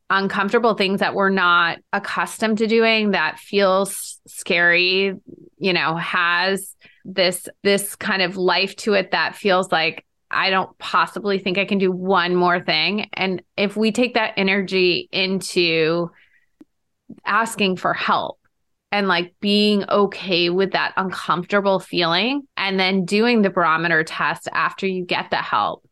uncomfortable 0.10 0.74
things 0.74 1.00
that 1.00 1.14
we're 1.14 1.30
not 1.30 1.78
accustomed 1.94 2.58
to 2.58 2.68
doing 2.68 3.12
that 3.12 3.40
feels 3.40 4.20
scary, 4.28 5.14
you 5.58 5.74
know, 5.74 5.96
has 5.96 6.76
this 7.06 7.48
this 7.64 7.96
kind 7.96 8.22
of 8.22 8.38
life 8.38 8.76
to 8.78 8.94
it 8.94 9.12
that 9.12 9.36
feels 9.36 9.72
like 9.72 10.06
I 10.32 10.50
don't 10.50 10.78
possibly 10.78 11.40
think 11.40 11.58
I 11.58 11.66
can 11.66 11.78
do 11.80 11.92
one 11.92 12.36
more 12.36 12.60
thing. 12.60 13.08
And 13.14 13.42
if 13.58 13.76
we 13.76 13.92
take 13.92 14.14
that 14.14 14.34
energy 14.38 15.10
into 15.12 16.12
asking 17.26 17.78
for 17.78 17.94
help 17.94 18.40
and 18.92 19.08
like 19.08 19.34
being 19.40 19.88
okay 19.90 20.50
with 20.50 20.72
that 20.72 20.94
uncomfortable 20.98 21.80
feeling 21.80 22.44
and 22.58 22.80
then 22.80 23.06
doing 23.06 23.42
the 23.42 23.50
barometer 23.50 24.04
test 24.04 24.48
after 24.54 24.88
you 24.88 25.06
get 25.06 25.30
the 25.30 25.38
help. 25.38 25.84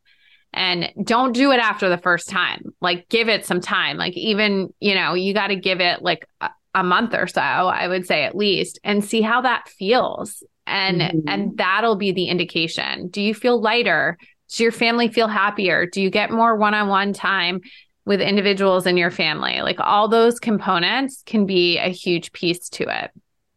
And 0.54 0.90
don't 1.04 1.32
do 1.32 1.52
it 1.52 1.60
after 1.60 1.88
the 1.88 1.98
first 1.98 2.28
time. 2.28 2.62
Like 2.80 3.08
give 3.08 3.28
it 3.28 3.44
some 3.44 3.60
time. 3.60 3.96
Like 3.96 4.16
even, 4.16 4.72
you 4.80 4.94
know, 4.94 5.14
you 5.14 5.34
got 5.34 5.48
to 5.48 5.56
give 5.56 5.80
it 5.80 6.02
like 6.02 6.26
a, 6.40 6.50
a 6.74 6.82
month 6.82 7.14
or 7.14 7.26
so, 7.26 7.40
I 7.40 7.86
would 7.86 8.06
say 8.06 8.24
at 8.24 8.34
least, 8.34 8.78
and 8.82 9.04
see 9.04 9.20
how 9.20 9.42
that 9.42 9.68
feels. 9.68 10.42
And 10.66 11.00
mm-hmm. 11.00 11.28
and 11.28 11.56
that'll 11.56 11.96
be 11.96 12.12
the 12.12 12.26
indication. 12.26 13.08
Do 13.08 13.22
you 13.22 13.34
feel 13.34 13.60
lighter? 13.60 14.16
Does 14.48 14.60
your 14.60 14.72
family 14.72 15.08
feel 15.08 15.28
happier? 15.28 15.86
Do 15.86 16.00
you 16.00 16.10
get 16.10 16.30
more 16.30 16.56
one-on-one 16.56 17.12
time 17.12 17.60
with 18.06 18.20
individuals 18.20 18.86
in 18.86 18.96
your 18.96 19.10
family? 19.10 19.60
Like 19.60 19.78
all 19.80 20.08
those 20.08 20.40
components 20.40 21.22
can 21.26 21.44
be 21.44 21.78
a 21.78 21.88
huge 21.88 22.32
piece 22.32 22.68
to 22.70 22.84
it. 22.84 23.10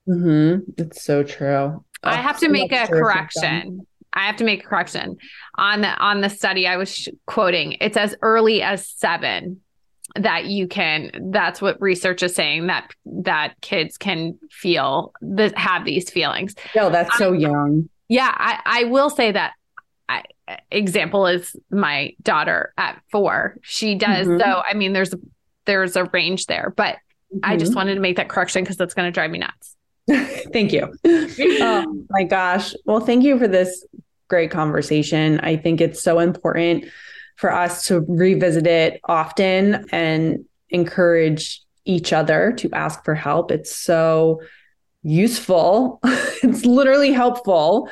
Mm-hmm. 0.09 0.71
it's 0.77 1.03
so 1.03 1.23
true. 1.23 1.85
I 2.03 2.15
have 2.15 2.39
to 2.39 2.49
make 2.49 2.71
a 2.71 2.87
correction 2.87 3.85
I 4.13 4.27
have 4.27 4.35
to 4.37 4.43
make 4.43 4.63
a 4.63 4.67
correction 4.67 5.17
on 5.55 5.81
the 5.81 5.89
on 5.97 6.21
the 6.21 6.29
study 6.29 6.67
I 6.67 6.77
was 6.77 6.93
sh- 6.93 7.09
quoting. 7.25 7.77
It's 7.79 7.97
as 7.97 8.15
early 8.21 8.61
as 8.61 8.87
seven 8.87 9.61
that 10.15 10.45
you 10.45 10.67
can 10.67 11.29
that's 11.31 11.61
what 11.61 11.79
research 11.81 12.23
is 12.23 12.35
saying 12.35 12.67
that 12.67 12.91
that 13.05 13.53
kids 13.61 13.97
can 13.97 14.37
feel 14.49 15.13
have 15.55 15.85
these 15.85 16.09
feelings 16.09 16.55
no 16.75 16.89
that's 16.89 17.17
so 17.17 17.29
um, 17.29 17.35
young 17.35 17.89
yeah 18.09 18.33
i 18.37 18.59
i 18.65 18.83
will 18.85 19.09
say 19.09 19.31
that 19.31 19.53
I, 20.09 20.23
example 20.69 21.27
is 21.27 21.55
my 21.69 22.13
daughter 22.21 22.73
at 22.77 23.01
four 23.09 23.55
she 23.61 23.95
does 23.95 24.27
mm-hmm. 24.27 24.41
so 24.41 24.61
i 24.69 24.73
mean 24.73 24.93
there's 24.93 25.13
there's 25.65 25.95
a 25.95 26.03
range 26.05 26.47
there 26.47 26.73
but 26.75 26.95
mm-hmm. 27.33 27.39
i 27.43 27.55
just 27.55 27.71
mm-hmm. 27.71 27.77
wanted 27.77 27.95
to 27.95 28.01
make 28.01 28.17
that 28.17 28.27
correction 28.27 28.63
because 28.63 28.77
that's 28.77 28.93
going 28.93 29.07
to 29.07 29.13
drive 29.13 29.31
me 29.31 29.39
nuts 29.39 29.77
thank 30.53 30.71
you 30.71 30.93
oh 31.05 32.05
my 32.09 32.23
gosh 32.23 32.73
well 32.85 32.99
thank 32.99 33.23
you 33.23 33.37
for 33.37 33.47
this 33.47 33.85
great 34.29 34.51
conversation 34.51 35.39
i 35.41 35.55
think 35.55 35.81
it's 35.81 36.01
so 36.01 36.19
important 36.19 36.85
for 37.35 37.51
us 37.51 37.87
to 37.87 38.05
revisit 38.07 38.67
it 38.67 38.99
often 39.05 39.85
and 39.91 40.45
encourage 40.69 41.61
each 41.85 42.13
other 42.13 42.53
to 42.53 42.69
ask 42.71 43.03
for 43.03 43.15
help. 43.15 43.51
It's 43.51 43.75
so 43.75 44.41
useful. 45.03 45.99
it's 46.03 46.65
literally 46.65 47.11
helpful 47.11 47.89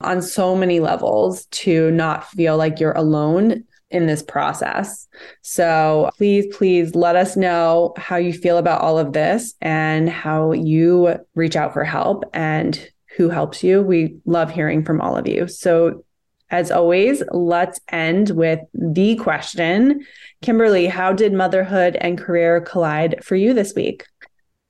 on 0.00 0.22
so 0.22 0.56
many 0.56 0.80
levels 0.80 1.46
to 1.46 1.90
not 1.90 2.28
feel 2.30 2.56
like 2.56 2.80
you're 2.80 2.92
alone 2.92 3.64
in 3.92 4.06
this 4.06 4.22
process. 4.22 5.06
So 5.42 6.10
please, 6.16 6.54
please 6.56 6.94
let 6.94 7.16
us 7.16 7.36
know 7.36 7.94
how 7.96 8.16
you 8.16 8.32
feel 8.32 8.58
about 8.58 8.80
all 8.80 8.98
of 8.98 9.12
this 9.12 9.54
and 9.60 10.08
how 10.08 10.52
you 10.52 11.18
reach 11.34 11.56
out 11.56 11.72
for 11.72 11.84
help 11.84 12.24
and 12.32 12.88
who 13.16 13.28
helps 13.28 13.62
you. 13.62 13.82
We 13.82 14.16
love 14.24 14.50
hearing 14.50 14.84
from 14.84 15.00
all 15.00 15.16
of 15.16 15.28
you. 15.28 15.46
So 15.46 16.04
as 16.50 16.70
always, 16.70 17.22
let's 17.30 17.80
end 17.90 18.30
with 18.30 18.60
the 18.74 19.16
question. 19.16 20.04
Kimberly, 20.42 20.86
how 20.86 21.12
did 21.12 21.32
motherhood 21.32 21.96
and 21.96 22.18
career 22.18 22.60
collide 22.60 23.24
for 23.24 23.36
you 23.36 23.54
this 23.54 23.74
week? 23.74 24.04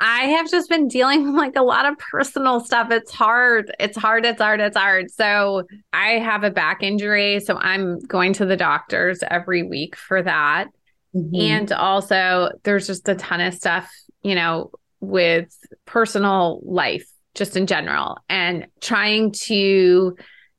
I 0.04 0.24
have 0.24 0.50
just 0.50 0.68
been 0.68 0.88
dealing 0.88 1.26
with 1.26 1.36
like 1.36 1.54
a 1.54 1.62
lot 1.62 1.86
of 1.86 1.96
personal 1.96 2.58
stuff. 2.58 2.90
It's 2.90 3.12
hard. 3.12 3.72
It's 3.78 3.96
hard. 3.96 4.26
It's 4.26 4.42
hard. 4.42 4.60
It's 4.60 4.76
hard. 4.76 5.12
So 5.12 5.62
I 5.92 6.18
have 6.18 6.42
a 6.42 6.50
back 6.50 6.82
injury. 6.82 7.38
So 7.38 7.56
I'm 7.56 8.00
going 8.00 8.32
to 8.34 8.44
the 8.44 8.56
doctors 8.56 9.22
every 9.30 9.62
week 9.62 9.94
for 9.94 10.20
that. 10.20 10.66
Mm-hmm. 11.14 11.40
And 11.40 11.72
also, 11.72 12.50
there's 12.64 12.88
just 12.88 13.08
a 13.08 13.14
ton 13.14 13.40
of 13.40 13.54
stuff, 13.54 13.92
you 14.22 14.34
know, 14.34 14.72
with 14.98 15.56
personal 15.86 16.60
life, 16.64 17.08
just 17.34 17.56
in 17.56 17.68
general, 17.68 18.18
and 18.28 18.66
trying 18.80 19.30
to 19.44 20.16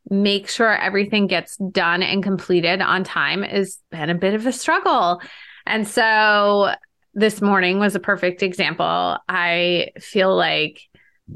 make 0.10 0.48
sure 0.48 0.74
everything 0.74 1.28
gets 1.28 1.58
done 1.58 2.02
and 2.02 2.24
completed 2.24 2.82
on 2.82 3.04
time 3.04 3.44
has 3.44 3.78
been 3.92 4.10
a 4.10 4.16
bit 4.16 4.36
of 4.36 4.48
a 4.48 4.54
struggle. 4.54 5.22
And 5.66 5.86
so 5.86 6.74
this 7.14 7.42
morning 7.42 7.80
was 7.80 7.96
a 7.96 8.00
perfect 8.00 8.44
example. 8.44 9.18
I 9.30 9.90
feel 10.00 10.36
like 10.36 10.82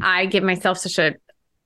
I 0.02 0.26
give 0.26 0.44
myself 0.44 0.78
such 0.80 1.00
a 1.00 1.16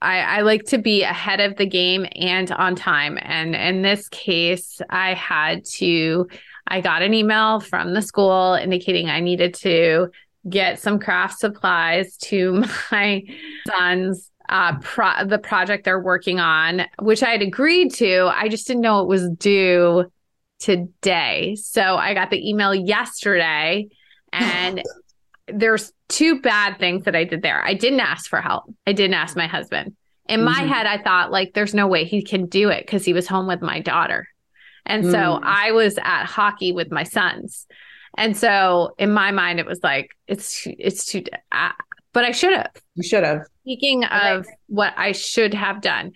I, 0.01 0.19
I 0.21 0.41
like 0.41 0.63
to 0.65 0.79
be 0.79 1.03
ahead 1.03 1.39
of 1.39 1.57
the 1.57 1.67
game 1.67 2.07
and 2.15 2.51
on 2.51 2.75
time. 2.75 3.19
And 3.21 3.55
in 3.55 3.83
this 3.83 4.09
case, 4.09 4.81
I 4.89 5.13
had 5.13 5.63
to, 5.75 6.27
I 6.67 6.81
got 6.81 7.03
an 7.03 7.13
email 7.13 7.59
from 7.59 7.93
the 7.93 8.01
school 8.01 8.55
indicating 8.55 9.09
I 9.09 9.19
needed 9.19 9.53
to 9.55 10.09
get 10.49 10.79
some 10.79 10.99
craft 10.99 11.37
supplies 11.37 12.17
to 12.17 12.63
my 12.91 13.23
son's 13.67 14.31
uh, 14.49 14.77
pro- 14.79 15.25
the 15.25 15.37
project 15.37 15.85
they're 15.85 16.01
working 16.01 16.39
on, 16.39 16.81
which 16.99 17.21
I 17.21 17.29
had 17.29 17.43
agreed 17.43 17.93
to. 17.95 18.29
I 18.33 18.49
just 18.49 18.65
didn't 18.67 18.81
know 18.81 19.01
it 19.01 19.07
was 19.07 19.29
due 19.29 20.11
today. 20.61 21.55
So 21.59 21.81
I 21.81 22.13
got 22.13 22.29
the 22.29 22.49
email 22.49 22.73
yesterday, 22.73 23.89
and 24.31 24.81
there's 25.47 25.91
two 26.07 26.41
bad 26.41 26.77
things 26.79 27.05
that 27.05 27.15
I 27.15 27.23
did 27.23 27.41
there. 27.41 27.61
I 27.63 27.73
didn't 27.73 27.99
ask 27.99 28.29
for 28.29 28.39
help. 28.39 28.63
I 28.87 28.93
didn't 28.93 29.15
ask 29.15 29.35
my 29.35 29.47
husband. 29.47 29.95
In 30.29 30.41
mm-hmm. 30.41 30.45
my 30.45 30.61
head, 30.61 30.85
I 30.85 31.01
thought 31.01 31.31
like, 31.31 31.53
there's 31.53 31.73
no 31.73 31.87
way 31.87 32.05
he 32.05 32.23
can 32.23 32.45
do 32.45 32.69
it 32.69 32.85
because 32.85 33.03
he 33.03 33.13
was 33.13 33.27
home 33.27 33.47
with 33.47 33.61
my 33.61 33.79
daughter. 33.79 34.27
And 34.85 35.05
mm. 35.05 35.11
so 35.11 35.39
I 35.43 35.71
was 35.71 35.97
at 36.01 36.25
hockey 36.25 36.71
with 36.71 36.91
my 36.91 37.03
sons. 37.03 37.67
And 38.17 38.37
so 38.37 38.93
in 38.97 39.11
my 39.11 39.31
mind, 39.31 39.59
it 39.59 39.65
was 39.65 39.79
like, 39.83 40.09
it's, 40.27 40.65
it's 40.65 41.05
too, 41.05 41.23
uh, 41.51 41.71
but 42.13 42.25
I 42.25 42.31
should 42.31 42.53
have. 42.53 42.71
You 42.95 43.03
should 43.03 43.23
have. 43.23 43.45
Speaking 43.61 44.03
of 44.05 44.45
what 44.67 44.93
I 44.97 45.11
should 45.13 45.53
have 45.53 45.81
done. 45.81 46.11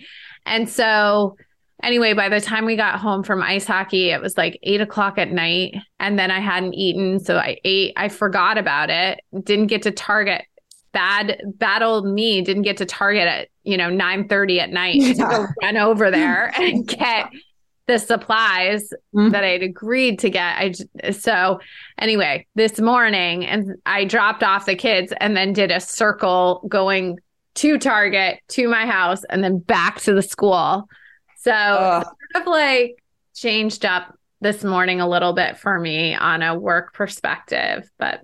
And 0.45 0.69
so, 0.69 1.37
anyway, 1.85 2.13
by 2.13 2.29
the 2.29 2.41
time 2.41 2.65
we 2.65 2.75
got 2.75 2.99
home 2.99 3.23
from 3.23 3.41
ice 3.41 3.65
hockey, 3.65 4.09
it 4.09 4.21
was 4.21 4.37
like 4.37 4.59
eight 4.63 4.81
o'clock 4.81 5.17
at 5.17 5.31
night. 5.31 5.75
And 5.99 6.17
then 6.19 6.31
I 6.31 6.39
hadn't 6.39 6.73
eaten. 6.73 7.19
So 7.19 7.37
I 7.37 7.57
ate, 7.63 7.93
I 7.95 8.09
forgot 8.09 8.57
about 8.57 8.89
it, 8.89 9.21
didn't 9.43 9.67
get 9.67 9.83
to 9.83 9.91
Target. 9.91 10.43
Bad, 10.91 11.41
battled 11.57 12.07
me, 12.07 12.41
didn't 12.41 12.63
get 12.63 12.77
to 12.77 12.85
Target 12.85 13.27
at, 13.27 13.47
you 13.63 13.77
know, 13.77 13.89
9 13.89 14.27
30 14.27 14.59
at 14.61 14.69
night 14.69 14.95
yeah. 14.95 15.13
to 15.13 15.19
go 15.19 15.47
run 15.61 15.77
over 15.77 16.09
there 16.09 16.53
and 16.57 16.87
get 16.87 17.29
the 17.87 17.99
supplies 17.99 18.89
mm-hmm. 19.13 19.29
that 19.29 19.43
I'd 19.43 19.61
agreed 19.61 20.19
to 20.19 20.29
get. 20.29 20.57
I 20.57 21.11
so 21.11 21.59
anyway, 21.99 22.47
this 22.55 22.79
morning 22.79 23.45
and 23.45 23.75
I 23.85 24.05
dropped 24.05 24.41
off 24.41 24.65
the 24.65 24.75
kids 24.75 25.13
and 25.19 25.35
then 25.35 25.53
did 25.53 25.69
a 25.69 25.79
circle 25.79 26.65
going 26.67 27.19
to 27.55 27.77
Target 27.77 28.39
to 28.49 28.67
my 28.67 28.85
house 28.85 29.23
and 29.29 29.43
then 29.43 29.59
back 29.59 29.99
to 30.01 30.13
the 30.13 30.21
school. 30.21 30.87
So 31.45 32.03
sort 32.03 32.43
of 32.43 32.47
like 32.47 33.03
changed 33.35 33.85
up 33.85 34.17
this 34.41 34.63
morning 34.63 34.99
a 34.99 35.07
little 35.07 35.33
bit 35.33 35.57
for 35.57 35.79
me 35.79 36.15
on 36.15 36.41
a 36.41 36.57
work 36.57 36.93
perspective, 36.93 37.89
but 37.99 38.21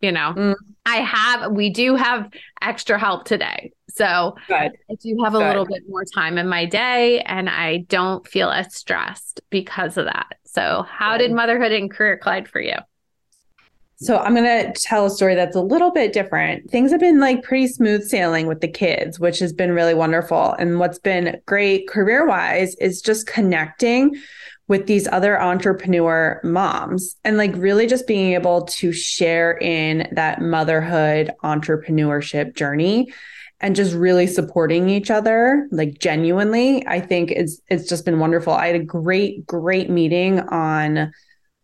you 0.00 0.12
know, 0.12 0.32
mm. 0.36 0.54
I 0.84 0.96
have 0.96 1.50
we 1.50 1.70
do 1.70 1.96
have 1.96 2.30
extra 2.62 2.98
help 2.98 3.24
today. 3.24 3.72
So 3.90 4.36
Good. 4.46 4.72
I 4.90 4.94
do 5.00 5.18
have 5.24 5.34
a 5.34 5.38
Good. 5.38 5.46
little 5.46 5.66
bit 5.66 5.82
more 5.88 6.04
time 6.04 6.38
in 6.38 6.48
my 6.48 6.66
day 6.66 7.20
and 7.20 7.50
I 7.50 7.78
don't 7.88 8.26
feel 8.28 8.50
as 8.50 8.74
stressed 8.74 9.40
because 9.50 9.96
of 9.96 10.04
that. 10.04 10.36
So, 10.44 10.84
how 10.88 11.16
Good. 11.16 11.28
did 11.28 11.32
motherhood 11.32 11.72
and 11.72 11.90
career 11.90 12.16
collide 12.16 12.48
for 12.48 12.60
you? 12.60 12.76
So, 13.98 14.18
I'm 14.18 14.34
going 14.34 14.44
to 14.44 14.78
tell 14.78 15.06
a 15.06 15.10
story 15.10 15.34
that's 15.34 15.56
a 15.56 15.60
little 15.60 15.90
bit 15.90 16.12
different. 16.12 16.70
Things 16.70 16.90
have 16.90 17.00
been 17.00 17.18
like 17.18 17.42
pretty 17.42 17.66
smooth 17.66 18.06
sailing 18.06 18.46
with 18.46 18.60
the 18.60 18.68
kids, 18.68 19.18
which 19.18 19.38
has 19.38 19.52
been 19.54 19.72
really 19.72 19.94
wonderful. 19.94 20.52
And 20.58 20.78
what's 20.78 20.98
been 20.98 21.40
great 21.46 21.88
career 21.88 22.26
wise 22.26 22.74
is 22.76 23.00
just 23.00 23.26
connecting 23.26 24.14
with 24.68 24.86
these 24.86 25.06
other 25.08 25.40
entrepreneur 25.40 26.40
moms 26.42 27.16
and 27.24 27.36
like 27.36 27.54
really 27.56 27.86
just 27.86 28.06
being 28.06 28.34
able 28.34 28.62
to 28.62 28.92
share 28.92 29.56
in 29.58 30.08
that 30.12 30.40
motherhood 30.40 31.30
entrepreneurship 31.44 32.54
journey 32.54 33.12
and 33.60 33.76
just 33.76 33.94
really 33.94 34.26
supporting 34.26 34.88
each 34.90 35.10
other 35.10 35.66
like 35.70 35.98
genuinely 35.98 36.86
i 36.86 37.00
think 37.00 37.30
it's 37.30 37.60
it's 37.68 37.88
just 37.88 38.04
been 38.04 38.18
wonderful 38.18 38.52
i 38.52 38.66
had 38.66 38.76
a 38.76 38.84
great 38.84 39.46
great 39.46 39.88
meeting 39.88 40.40
on 40.40 41.10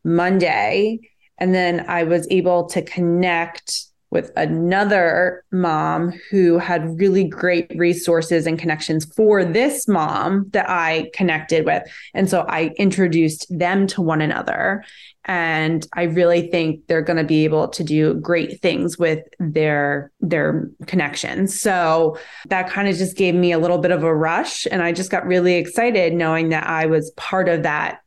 monday 0.02 0.98
and 1.42 1.54
then 1.54 1.84
i 1.88 2.02
was 2.02 2.26
able 2.30 2.64
to 2.66 2.80
connect 2.80 3.92
with 4.12 4.30
another 4.36 5.42
mom 5.50 6.12
who 6.30 6.58
had 6.58 7.00
really 7.00 7.24
great 7.24 7.66
resources 7.74 8.46
and 8.46 8.58
connections 8.58 9.06
for 9.16 9.42
this 9.42 9.88
mom 9.88 10.46
that 10.50 10.68
I 10.68 11.10
connected 11.14 11.64
with. 11.64 11.82
And 12.12 12.28
so 12.28 12.44
I 12.46 12.74
introduced 12.76 13.46
them 13.48 13.86
to 13.88 14.02
one 14.02 14.20
another. 14.20 14.84
And 15.24 15.86
I 15.94 16.02
really 16.02 16.50
think 16.50 16.86
they're 16.88 17.00
going 17.00 17.16
to 17.16 17.24
be 17.24 17.44
able 17.44 17.68
to 17.68 17.82
do 17.82 18.12
great 18.14 18.60
things 18.60 18.98
with 18.98 19.24
their 19.40 20.12
their 20.20 20.68
connections. 20.86 21.58
So 21.58 22.18
that 22.48 22.68
kind 22.68 22.88
of 22.88 22.96
just 22.96 23.16
gave 23.16 23.34
me 23.34 23.52
a 23.52 23.58
little 23.58 23.78
bit 23.78 23.92
of 23.92 24.04
a 24.04 24.14
rush 24.14 24.66
and 24.70 24.82
I 24.82 24.92
just 24.92 25.10
got 25.10 25.26
really 25.26 25.54
excited 25.54 26.12
knowing 26.12 26.50
that 26.50 26.66
I 26.66 26.84
was 26.84 27.12
part 27.12 27.48
of 27.48 27.62
that 27.62 28.01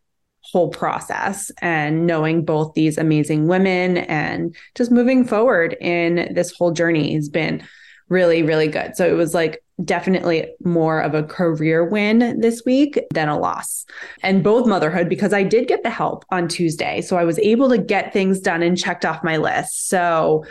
whole 0.55 0.69
process 0.69 1.51
and 1.61 2.07
knowing 2.07 2.45
both 2.45 2.73
these 2.75 2.97
amazing 2.97 3.45
women 3.45 3.97
and 3.97 4.55
just 4.73 4.89
moving 4.89 5.25
forward 5.25 5.75
in 5.81 6.33
this 6.33 6.55
whole 6.55 6.71
journey 6.71 7.13
has 7.13 7.27
been 7.27 7.61
really, 8.07 8.41
really 8.41 8.69
good. 8.69 8.95
So 8.95 9.05
it 9.05 9.17
was 9.17 9.33
like 9.33 9.61
definitely 9.83 10.47
more 10.63 11.01
of 11.01 11.13
a 11.13 11.23
career 11.23 11.83
win 11.83 12.39
this 12.39 12.63
week 12.65 12.97
than 13.13 13.27
a 13.27 13.37
loss. 13.37 13.85
And 14.23 14.45
both 14.45 14.65
motherhood, 14.65 15.09
because 15.09 15.33
I 15.33 15.43
did 15.43 15.67
get 15.67 15.83
the 15.83 15.89
help 15.89 16.23
on 16.29 16.47
Tuesday. 16.47 17.01
So 17.01 17.17
I 17.17 17.25
was 17.25 17.37
able 17.39 17.67
to 17.67 17.77
get 17.77 18.13
things 18.13 18.39
done 18.39 18.63
and 18.63 18.77
checked 18.77 19.03
off 19.03 19.25
my 19.25 19.35
list. 19.35 19.89
So 19.89 20.45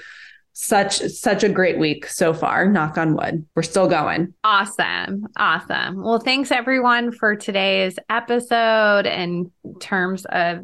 such 0.54 1.00
such 1.00 1.42
a 1.42 1.48
great 1.48 1.78
week 1.78 2.06
so 2.06 2.32
far 2.32 2.66
knock 2.66 2.96
on 2.96 3.16
wood. 3.16 3.44
We're 3.56 3.62
still 3.62 3.88
going. 3.88 4.32
Awesome. 4.44 5.26
Awesome. 5.36 6.00
Well 6.02 6.20
thanks 6.20 6.52
everyone 6.52 7.10
for 7.10 7.34
today's 7.34 7.98
episode 8.08 9.04
in 9.04 9.50
terms 9.80 10.24
of 10.26 10.60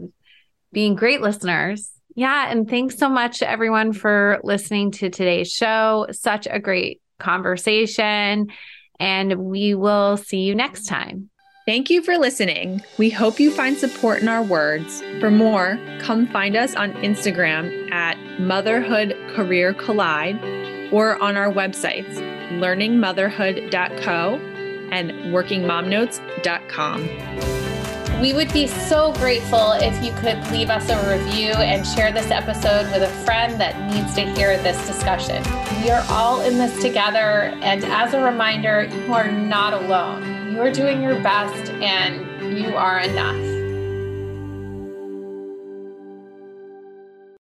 being 0.72 0.94
great 0.94 1.20
listeners. 1.20 1.90
Yeah 2.14 2.50
and 2.50 2.70
thanks 2.70 2.96
so 2.98 3.08
much 3.08 3.42
everyone 3.42 3.92
for 3.92 4.38
listening 4.44 4.92
to 4.92 5.10
today's 5.10 5.50
show. 5.50 6.06
Such 6.12 6.46
a 6.48 6.60
great 6.60 7.00
conversation 7.18 8.46
and 9.00 9.34
we 9.38 9.74
will 9.74 10.16
see 10.16 10.42
you 10.42 10.54
next 10.54 10.84
time 10.86 11.29
Thank 11.70 11.86
you 11.88 12.02
for 12.02 12.18
listening. 12.18 12.82
We 12.98 13.10
hope 13.10 13.38
you 13.38 13.52
find 13.52 13.76
support 13.76 14.22
in 14.22 14.26
our 14.26 14.42
words. 14.42 15.04
For 15.20 15.30
more, 15.30 15.78
come 16.00 16.26
find 16.26 16.56
us 16.56 16.74
on 16.74 16.92
Instagram 16.94 17.92
at 17.92 18.18
Motherhood 18.40 19.16
Career 19.36 19.72
Collide 19.72 20.36
or 20.92 21.22
on 21.22 21.36
our 21.36 21.52
websites, 21.52 22.12
learningmotherhood.co 22.58 24.40
and 24.90 25.12
workingmomnotes.com. 25.32 28.20
We 28.20 28.32
would 28.32 28.52
be 28.52 28.66
so 28.66 29.12
grateful 29.12 29.70
if 29.74 30.04
you 30.04 30.10
could 30.14 30.44
leave 30.50 30.70
us 30.70 30.90
a 30.90 30.96
review 31.08 31.52
and 31.52 31.86
share 31.86 32.10
this 32.10 32.32
episode 32.32 32.86
with 32.86 33.04
a 33.04 33.24
friend 33.24 33.60
that 33.60 33.78
needs 33.94 34.12
to 34.16 34.22
hear 34.34 34.60
this 34.60 34.84
discussion. 34.88 35.40
We 35.84 35.90
are 35.90 36.04
all 36.08 36.40
in 36.40 36.58
this 36.58 36.82
together, 36.82 37.54
and 37.62 37.84
as 37.84 38.12
a 38.12 38.20
reminder, 38.20 38.90
you 38.92 39.14
are 39.14 39.30
not 39.30 39.72
alone. 39.72 40.39
You 40.60 40.66
are 40.66 40.72
doing 40.72 41.00
your 41.00 41.18
best 41.22 41.70
and 41.70 42.58
you 42.58 42.76
are 42.76 43.00
enough. 43.00 43.59